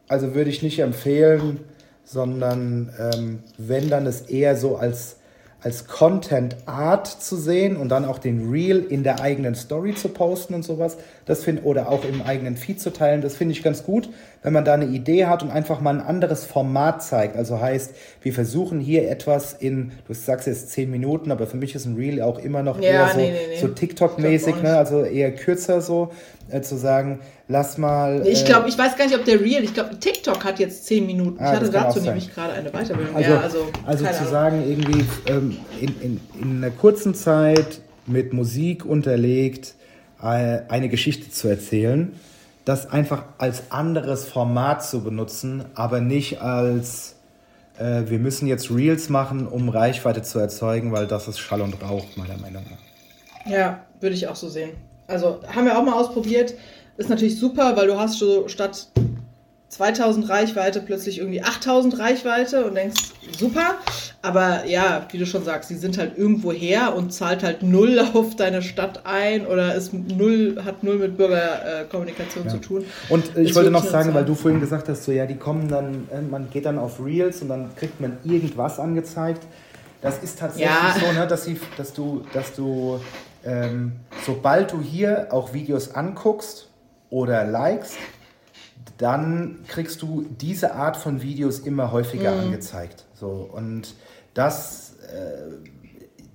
[0.08, 1.60] also würde ich nicht empfehlen,
[2.04, 5.18] sondern ähm, wenn dann es eher so als
[5.66, 10.10] als Content Art zu sehen und dann auch den Reel in der eigenen Story zu
[10.10, 10.98] posten und sowas.
[11.26, 14.08] Das finde oder auch im eigenen Feed zu teilen, das finde ich ganz gut,
[14.46, 17.36] wenn man da eine Idee hat und einfach mal ein anderes Format zeigt.
[17.36, 21.74] Also heißt, wir versuchen hier etwas in, du sagst jetzt zehn Minuten, aber für mich
[21.74, 24.78] ist ein Reel auch immer noch ja, eher so, nee, nee, so TikTok-mäßig, ne?
[24.78, 26.12] also eher kürzer so,
[26.52, 28.22] äh, zu sagen, lass mal.
[28.28, 30.86] Ich äh, glaube, ich weiß gar nicht, ob der Reel, ich glaube, TikTok hat jetzt
[30.86, 31.40] zehn Minuten.
[31.40, 33.16] Ah, ich hatte dazu nämlich gerade eine Weiterbildung.
[33.16, 38.32] Also, ja, also, also zu sagen, irgendwie ähm, in, in, in einer kurzen Zeit mit
[38.32, 39.74] Musik unterlegt,
[40.22, 42.14] äh, eine Geschichte zu erzählen
[42.66, 47.16] das einfach als anderes Format zu benutzen, aber nicht als
[47.78, 51.82] äh, wir müssen jetzt Reels machen, um Reichweite zu erzeugen, weil das ist Schall und
[51.82, 53.52] Rauch, meiner Meinung nach.
[53.52, 54.72] Ja, würde ich auch so sehen.
[55.08, 56.56] Also haben wir auch mal ausprobiert.
[56.98, 58.88] Ist natürlich super, weil du hast so statt
[59.70, 63.76] 2000 Reichweite, plötzlich irgendwie 8000 Reichweite und denkst, super.
[64.26, 68.00] Aber ja, wie du schon sagst, die sind halt irgendwo her und zahlt halt null
[68.14, 72.50] auf deine Stadt ein oder ist null, hat null mit Bürgerkommunikation Ja.
[72.52, 72.86] zu tun.
[73.10, 75.68] Und äh, ich wollte noch sagen, weil du vorhin gesagt hast, so ja, die kommen
[75.68, 79.42] dann, äh, man geht dann auf Reels und dann kriegt man irgendwas angezeigt.
[80.02, 80.96] Das ist tatsächlich Ja.
[81.00, 83.00] so, ne, dass, sie, dass du, dass du
[83.44, 83.94] ähm,
[84.26, 86.68] sobald du hier auch Videos anguckst
[87.12, 87.98] oder likest,
[88.98, 92.40] dann kriegst du diese Art von Videos immer häufiger Mhm.
[92.40, 93.06] angezeigt.
[93.14, 93.94] So, und
[94.36, 95.56] das, äh,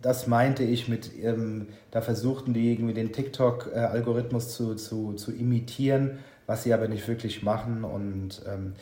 [0.03, 6.19] das meinte ich mit, ähm, da versuchten die irgendwie den TikTok-Algorithmus zu, zu, zu imitieren,
[6.47, 7.85] was sie aber nicht wirklich machen.
[7.85, 8.73] Und ähm,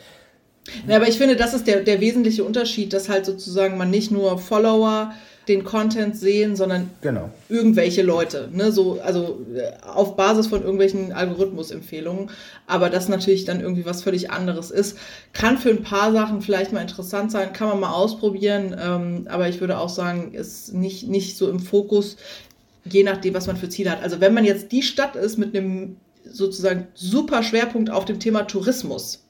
[0.87, 4.09] Ja, aber ich finde, das ist der, der wesentliche Unterschied, dass halt sozusagen man nicht
[4.09, 5.13] nur Follower
[5.49, 7.29] den Content sehen, sondern genau.
[7.49, 12.29] irgendwelche Leute, ne, so, also äh, auf Basis von irgendwelchen Algorithmusempfehlungen,
[12.67, 14.97] aber das natürlich dann irgendwie was völlig anderes ist.
[15.33, 19.49] Kann für ein paar Sachen vielleicht mal interessant sein, kann man mal ausprobieren, ähm, aber
[19.49, 22.15] ich würde auch sagen, ist nicht, nicht so im Fokus,
[22.85, 24.03] je nachdem, was man für Ziele hat.
[24.03, 25.97] Also wenn man jetzt die Stadt ist mit einem
[26.31, 29.23] sozusagen super Schwerpunkt auf dem Thema Tourismus,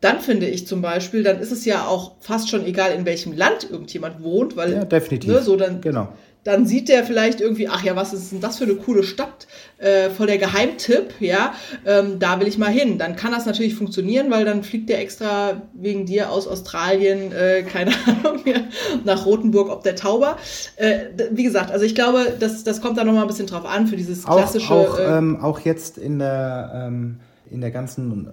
[0.00, 3.32] dann finde ich zum Beispiel, dann ist es ja auch fast schon egal, in welchem
[3.36, 5.30] Land irgendjemand wohnt, weil Ja, definitiv.
[5.30, 6.08] Ne, so dann, Genau.
[6.42, 9.46] dann sieht der vielleicht irgendwie, ach ja, was ist denn das für eine coole Stadt?
[9.76, 11.52] Äh, voll der Geheimtipp, ja,
[11.84, 12.96] ähm, da will ich mal hin.
[12.96, 17.62] Dann kann das natürlich funktionieren, weil dann fliegt der extra wegen dir aus Australien, äh,
[17.62, 18.60] keine Ahnung, ja,
[19.04, 20.38] nach Rothenburg ob der Tauber.
[20.76, 23.86] Äh, wie gesagt, also ich glaube, das, das kommt da nochmal ein bisschen drauf an
[23.86, 24.72] für dieses Auch, klassische.
[24.72, 27.20] auch, äh, ähm, auch jetzt in der, ähm,
[27.50, 28.28] in der ganzen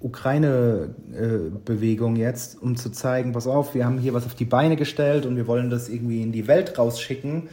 [0.00, 5.26] Ukraine-Bewegung jetzt, um zu zeigen, pass auf, wir haben hier was auf die Beine gestellt
[5.26, 7.48] und wir wollen das irgendwie in die Welt rausschicken.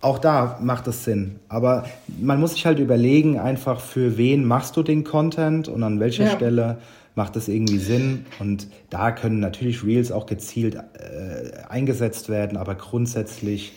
[0.00, 1.36] Auch da macht es Sinn.
[1.48, 1.86] Aber
[2.20, 6.24] man muss sich halt überlegen, einfach für wen machst du den Content und an welcher
[6.24, 6.30] Ja.
[6.30, 6.78] Stelle
[7.14, 8.26] macht es irgendwie Sinn.
[8.38, 13.72] Und da können natürlich Reels auch gezielt äh, eingesetzt werden, aber grundsätzlich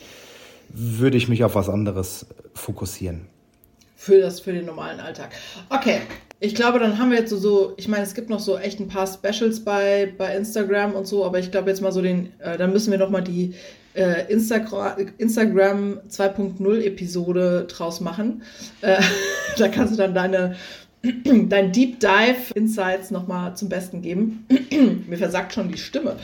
[0.68, 3.22] würde ich mich auf was anderes fokussieren.
[3.96, 5.30] für das für den normalen Alltag.
[5.68, 6.00] Okay,
[6.40, 8.80] ich glaube, dann haben wir jetzt so, so ich meine, es gibt noch so echt
[8.80, 12.32] ein paar Specials bei, bei Instagram und so, aber ich glaube jetzt mal so den,
[12.38, 13.54] äh, dann müssen wir noch mal die
[13.94, 18.42] äh, Instagram, Instagram 2.0 Episode draus machen.
[18.80, 19.02] Äh,
[19.58, 20.56] da kannst du dann deine
[21.48, 24.46] dein Deep Dive Insights noch mal zum Besten geben.
[25.08, 26.16] Mir versagt schon die Stimme.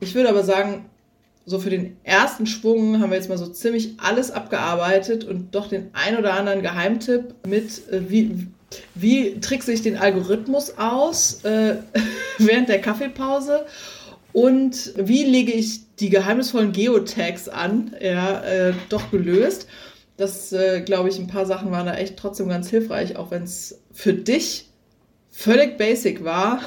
[0.00, 0.86] Ich würde aber sagen,
[1.46, 5.68] so für den ersten Schwung haben wir jetzt mal so ziemlich alles abgearbeitet und doch
[5.68, 8.46] den ein oder anderen Geheimtipp mit, äh, wie,
[8.94, 11.76] wie trickse ich den Algorithmus aus äh,
[12.38, 13.66] während der Kaffeepause
[14.32, 19.66] und wie lege ich die geheimnisvollen Geotags an, ja, äh, doch gelöst.
[20.16, 23.42] Das, äh, glaube ich, ein paar Sachen waren da echt trotzdem ganz hilfreich, auch wenn
[23.42, 24.68] es für dich
[25.30, 26.60] völlig basic war.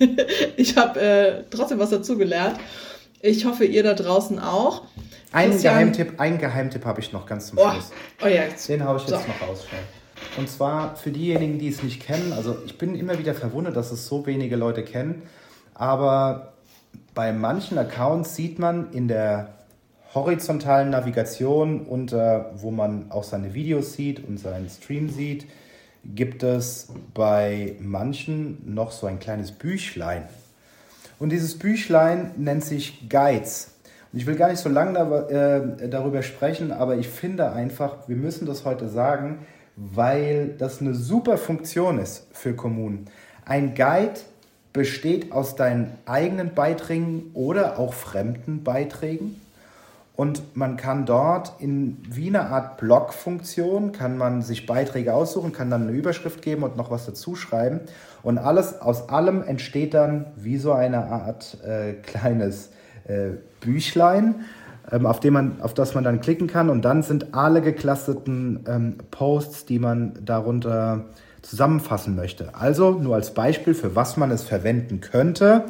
[0.56, 2.58] ich habe äh, trotzdem was dazugelernt.
[3.20, 4.84] Ich hoffe, ihr da draußen auch.
[5.32, 7.90] Ein Christian- Geheimtipp, einen Geheimtipp habe ich noch ganz zum Oh, Schluss.
[8.24, 8.68] oh ja, jetzt.
[8.68, 9.28] Den haue ich jetzt So.
[9.28, 9.64] noch raus.
[9.68, 9.80] schnell.
[10.38, 13.90] Und zwar für diejenigen, die es nicht kennen, also ich bin immer wieder verwundert, dass
[13.90, 15.22] es so wenige Leute kennen,
[15.74, 16.52] aber
[17.12, 19.48] bei manchen Accounts sieht man in der
[20.14, 25.46] horizontalen Navigation unter, wo man auch seine Videos sieht und seinen Stream sieht,
[26.04, 30.28] gibt es bei manchen noch so ein kleines Büchlein.
[31.18, 33.72] Und dieses Büchlein nennt sich Guides.
[34.12, 34.98] Und ich will gar nicht so lange
[35.80, 39.40] äh, darüber sprechen, aber ich finde einfach, wir müssen das heute sagen,
[39.78, 43.06] weil das eine super Funktion ist für Kommunen.
[43.44, 44.20] Ein Guide
[44.72, 49.40] besteht aus deinen eigenen Beiträgen oder auch fremden Beiträgen.
[50.16, 55.70] Und man kann dort in wie eine Art Blog-Funktion, kann man sich Beiträge aussuchen, kann
[55.70, 57.80] dann eine Überschrift geben und noch was dazu schreiben.
[58.24, 62.70] Und alles, aus allem entsteht dann wie so eine Art äh, kleines
[63.06, 64.44] äh, Büchlein,
[64.90, 66.70] ähm, auf, dem man, auf das man dann klicken kann.
[66.70, 71.04] Und dann sind alle geclusterten ähm, Posts, die man darunter
[71.42, 72.54] zusammenfassen möchte.
[72.54, 75.64] Also nur als Beispiel, für was man es verwenden könnte.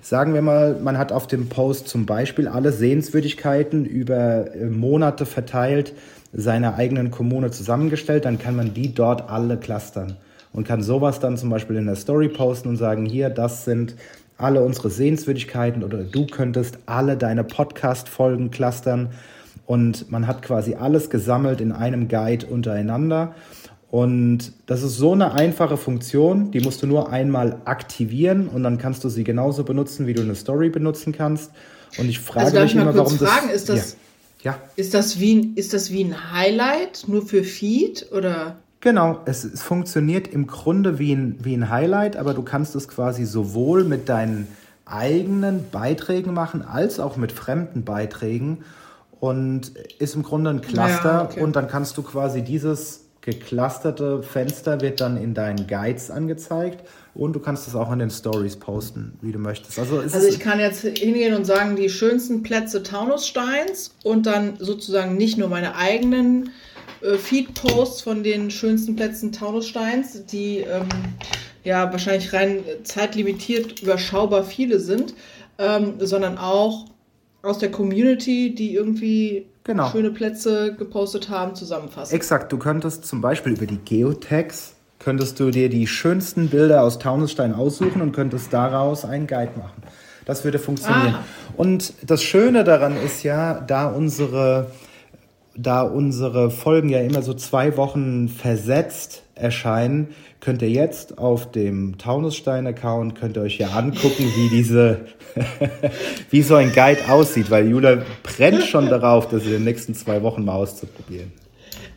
[0.00, 5.26] Sagen wir mal, man hat auf dem Post zum Beispiel alle Sehenswürdigkeiten über äh, Monate
[5.26, 5.94] verteilt
[6.32, 10.16] seiner eigenen Kommune zusammengestellt, dann kann man die dort alle clustern
[10.52, 13.94] und kann sowas dann zum Beispiel in der Story posten und sagen, hier, das sind
[14.38, 19.10] alle unsere Sehenswürdigkeiten oder du könntest alle deine Podcast-Folgen clustern
[19.66, 23.34] und man hat quasi alles gesammelt in einem Guide untereinander.
[23.90, 28.76] Und das ist so eine einfache Funktion, die musst du nur einmal aktivieren und dann
[28.78, 31.50] kannst du sie genauso benutzen, wie du eine Story benutzen kannst.
[31.96, 33.56] Und ich frage Also mich ich immer, warum fragen, das.
[33.56, 33.96] ist das-
[34.42, 34.52] Ja.
[34.52, 34.58] ja.
[34.76, 38.56] Ist das, wie ein, ist das wie ein Highlight nur für Feed oder?
[38.80, 42.86] Genau, es, es funktioniert im Grunde wie ein, wie ein Highlight, aber du kannst es
[42.86, 44.46] quasi sowohl mit deinen
[44.84, 48.64] eigenen Beiträgen machen, als auch mit fremden Beiträgen
[49.20, 51.40] und ist im Grunde ein Cluster Ja, okay.
[51.40, 57.34] und dann kannst du quasi dieses geclusterte Fenster wird dann in deinen Guides angezeigt und
[57.34, 59.78] du kannst es auch in den Stories posten, wie du möchtest.
[59.78, 65.16] Also, Also ich kann jetzt hingehen und sagen, die schönsten Plätze Taunussteins und dann sozusagen
[65.16, 66.50] nicht nur meine eigenen
[67.02, 70.88] äh, Feed-Posts von den schönsten Plätzen Taunussteins, die ähm,
[71.64, 75.14] ja wahrscheinlich rein zeitlimitiert überschaubar viele sind,
[75.58, 76.86] ähm, sondern auch
[77.42, 79.90] aus der Community, die irgendwie Genau.
[79.90, 82.16] schöne Plätze gepostet haben, zusammenfassen.
[82.16, 86.98] Exakt, du könntest zum Beispiel über die Geotags, könntest du dir die schönsten Bilder aus
[86.98, 89.82] Taunusstein aussuchen und könntest daraus einen Guide machen.
[90.24, 91.16] Das würde funktionieren.
[91.16, 91.24] Ah.
[91.58, 94.70] Und das Schöne daran ist ja, da unsere,
[95.58, 100.08] da unsere Folgen ja immer so zwei Wochen versetzt erscheinen,
[100.40, 105.00] könnt ihr jetzt auf dem Taunusstein-Account, könnt ihr euch ja angucken, wie diese,
[106.30, 110.22] wie so ein Guide aussieht, weil Jula brennt schon darauf, das in den nächsten zwei
[110.22, 111.32] Wochen mal auszuprobieren.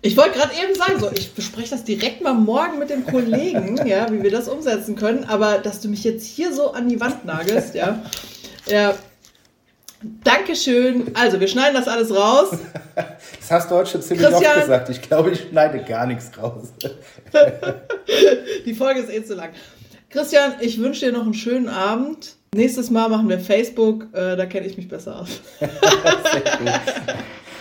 [0.03, 3.79] Ich wollte gerade eben sagen, so, ich bespreche das direkt mal morgen mit dem Kollegen,
[3.85, 6.99] ja, wie wir das umsetzen können, aber dass du mich jetzt hier so an die
[6.99, 8.03] Wand nagelst, ja.
[8.67, 8.95] Ja.
[10.23, 11.11] Dankeschön.
[11.15, 12.51] Also, wir schneiden das alles raus.
[13.39, 14.51] Das hast du heute schon ziemlich Christian.
[14.51, 14.89] oft gesagt.
[14.89, 16.71] Ich glaube, ich schneide gar nichts raus.
[18.65, 19.49] Die Folge ist eh zu lang.
[20.09, 22.35] Christian, ich wünsche dir noch einen schönen Abend.
[22.53, 25.41] Nächstes Mal machen wir Facebook, äh, da kenne ich mich besser aus.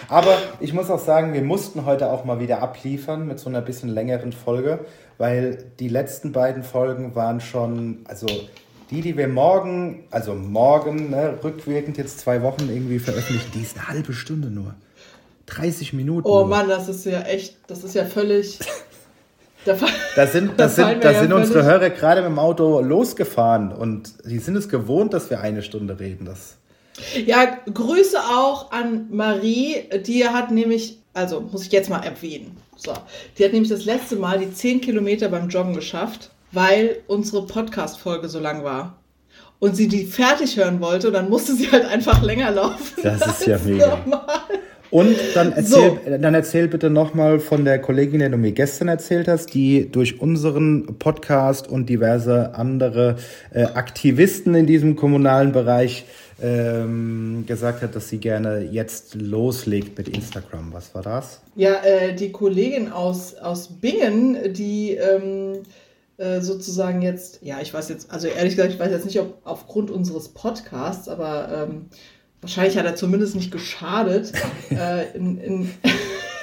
[0.09, 3.61] Aber ich muss auch sagen, wir mussten heute auch mal wieder abliefern mit so einer
[3.61, 4.81] bisschen längeren Folge,
[5.19, 8.27] weil die letzten beiden Folgen waren schon, also
[8.91, 13.77] die, die wir morgen, also morgen, ne, rückwirkend jetzt zwei Wochen irgendwie veröffentlichen, die ist
[13.79, 14.75] eine halbe Stunde nur.
[15.47, 16.27] 30 Minuten.
[16.29, 16.47] Oh nur.
[16.49, 18.59] Mann, das ist ja echt, das ist ja völlig.
[19.67, 22.23] Da, fa- Da sind, Da das sind, fallen mir da ja sind unsere Hörer gerade
[22.23, 26.25] mit dem Auto losgefahren und die sind es gewohnt, dass wir eine Stunde reden.
[26.25, 26.57] Das
[27.27, 32.95] Ja, Grüße auch an Marie, die hat nämlich, also muss ich jetzt mal erwähnen, so,
[33.37, 38.29] die hat nämlich das letzte Mal die 10 Kilometer beim Joggen geschafft, weil unsere Podcast-Folge
[38.29, 38.97] so lang war.
[39.59, 43.03] Und sie die fertig hören wollte und dann musste sie halt einfach länger laufen.
[43.03, 43.97] Das ist ja mega.
[43.97, 44.31] normal.
[44.91, 49.29] Und dann erzähl, dann erzähl bitte nochmal von der Kollegin, der du mir gestern erzählt
[49.29, 53.17] hast, die durch unseren Podcast und diverse andere
[53.53, 56.07] äh, Aktivisten in diesem kommunalen Bereich
[56.43, 60.73] ähm, gesagt hat, dass sie gerne jetzt loslegt mit Instagram.
[60.73, 61.41] Was war das?
[61.55, 65.59] Ja, äh, die Kollegin aus, aus Bingen, die ähm,
[66.21, 69.39] äh, sozusagen jetzt, ja, ich weiß jetzt, also ehrlich gesagt, ich weiß jetzt nicht, ob
[69.45, 71.87] aufgrund unseres Podcasts, aber ähm,
[72.43, 74.33] wahrscheinlich hat er zumindest nicht geschadet,
[74.71, 75.71] äh, in, in,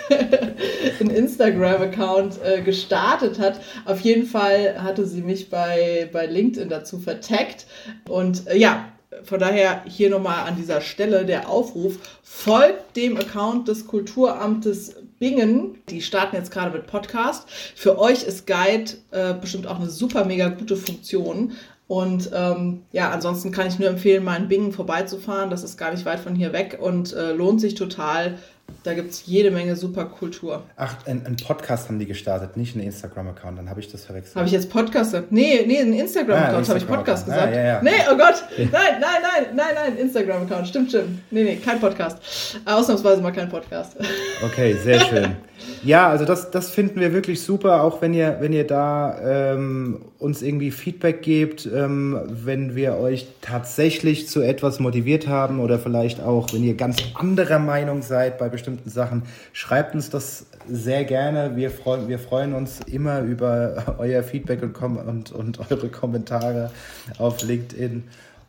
[1.00, 3.62] in Instagram-Account äh, gestartet hat.
[3.86, 7.68] Auf jeden Fall hatte sie mich bei, bei LinkedIn dazu vertaggt.
[8.10, 8.92] Und äh, ja,
[9.24, 15.78] von daher hier nochmal an dieser Stelle der Aufruf, folgt dem Account des Kulturamtes Bingen.
[15.90, 17.50] Die starten jetzt gerade mit Podcast.
[17.76, 21.54] Für euch ist Guide äh, bestimmt auch eine super mega gute Funktion.
[21.88, 25.50] Und ähm, ja, ansonsten kann ich nur empfehlen, mal in Bingen vorbeizufahren.
[25.50, 28.38] Das ist gar nicht weit von hier weg und äh, lohnt sich total.
[28.84, 30.64] Da gibt es jede Menge super Kultur.
[30.78, 33.58] Ach, ein, ein Podcast haben die gestartet, nicht einen Instagram-Account.
[33.58, 34.36] Dann habe ich das verwechselt.
[34.36, 35.32] Habe ich jetzt Podcast gesagt?
[35.32, 37.54] Nee, nee, ein Instagram-Account Ah, habe ich Podcast Instagram-Account.
[37.54, 37.54] gesagt.
[37.54, 37.82] Ah, ja, ja.
[37.82, 38.44] Nee, oh Gott.
[38.58, 40.68] Nein, nein, nein, nein, nein, Instagram-Account.
[40.70, 41.20] Stimmt, stimmt.
[41.32, 42.20] Nee, nee, kein Podcast.
[42.66, 43.98] Äh, Ausnahmsweise mal kein Podcast.
[44.46, 45.36] Okay, sehr schön.
[45.84, 49.18] Ja, also das, das finden wir wirklich super, auch wenn ihr, wenn ihr da
[49.54, 55.78] ähm, uns irgendwie Feedback gebt, ähm, wenn wir euch tatsächlich zu etwas motiviert haben oder
[55.78, 59.24] vielleicht auch, wenn ihr ganz anderer Meinung seid bei bestimmten Sachen,
[59.54, 61.56] schreibt uns das sehr gerne.
[61.56, 66.72] Wir, freu, wir freuen uns immer über euer Feedback und, und, und eure Kommentare
[67.20, 68.04] auf LinkedIn.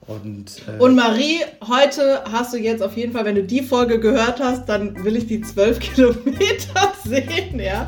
[0.08, 4.00] Und, äh, Und Marie, heute hast du jetzt auf jeden Fall, wenn du die Folge
[4.00, 7.86] gehört hast, dann will ich die 12 Kilometer sehen, ja.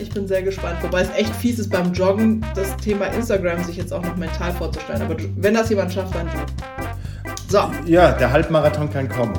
[0.00, 0.78] Ich bin sehr gespannt.
[0.82, 4.52] Wobei es echt fies ist beim Joggen, das Thema Instagram sich jetzt auch noch mental
[4.52, 5.02] vorzustellen.
[5.02, 6.32] Aber wenn das jemand schafft, dann du.
[7.48, 9.32] So, ja, der Halbmarathon kann kommen.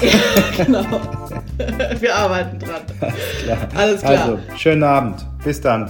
[0.56, 0.84] genau.
[2.00, 2.82] Wir arbeiten dran.
[3.44, 3.58] Klar.
[3.76, 4.12] Alles klar.
[4.12, 5.24] Also, schönen Abend.
[5.44, 5.88] Bis dann.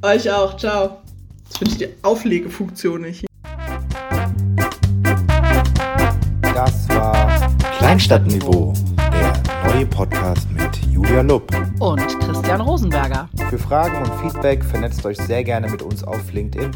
[0.00, 0.56] Euch auch.
[0.56, 1.02] Ciao.
[1.44, 3.27] Jetzt finde ich die Auflegefunktion nicht.
[8.08, 11.54] Kleinstadtniveau, der neue Podcast mit Julia Lupp.
[11.78, 13.28] Und Christian Rosenberger.
[13.50, 16.70] Für Fragen und Feedback vernetzt euch sehr gerne mit uns auf LinkedIn.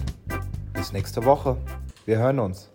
[0.74, 1.56] Bis nächste Woche.
[2.04, 2.68] Wir hören uns.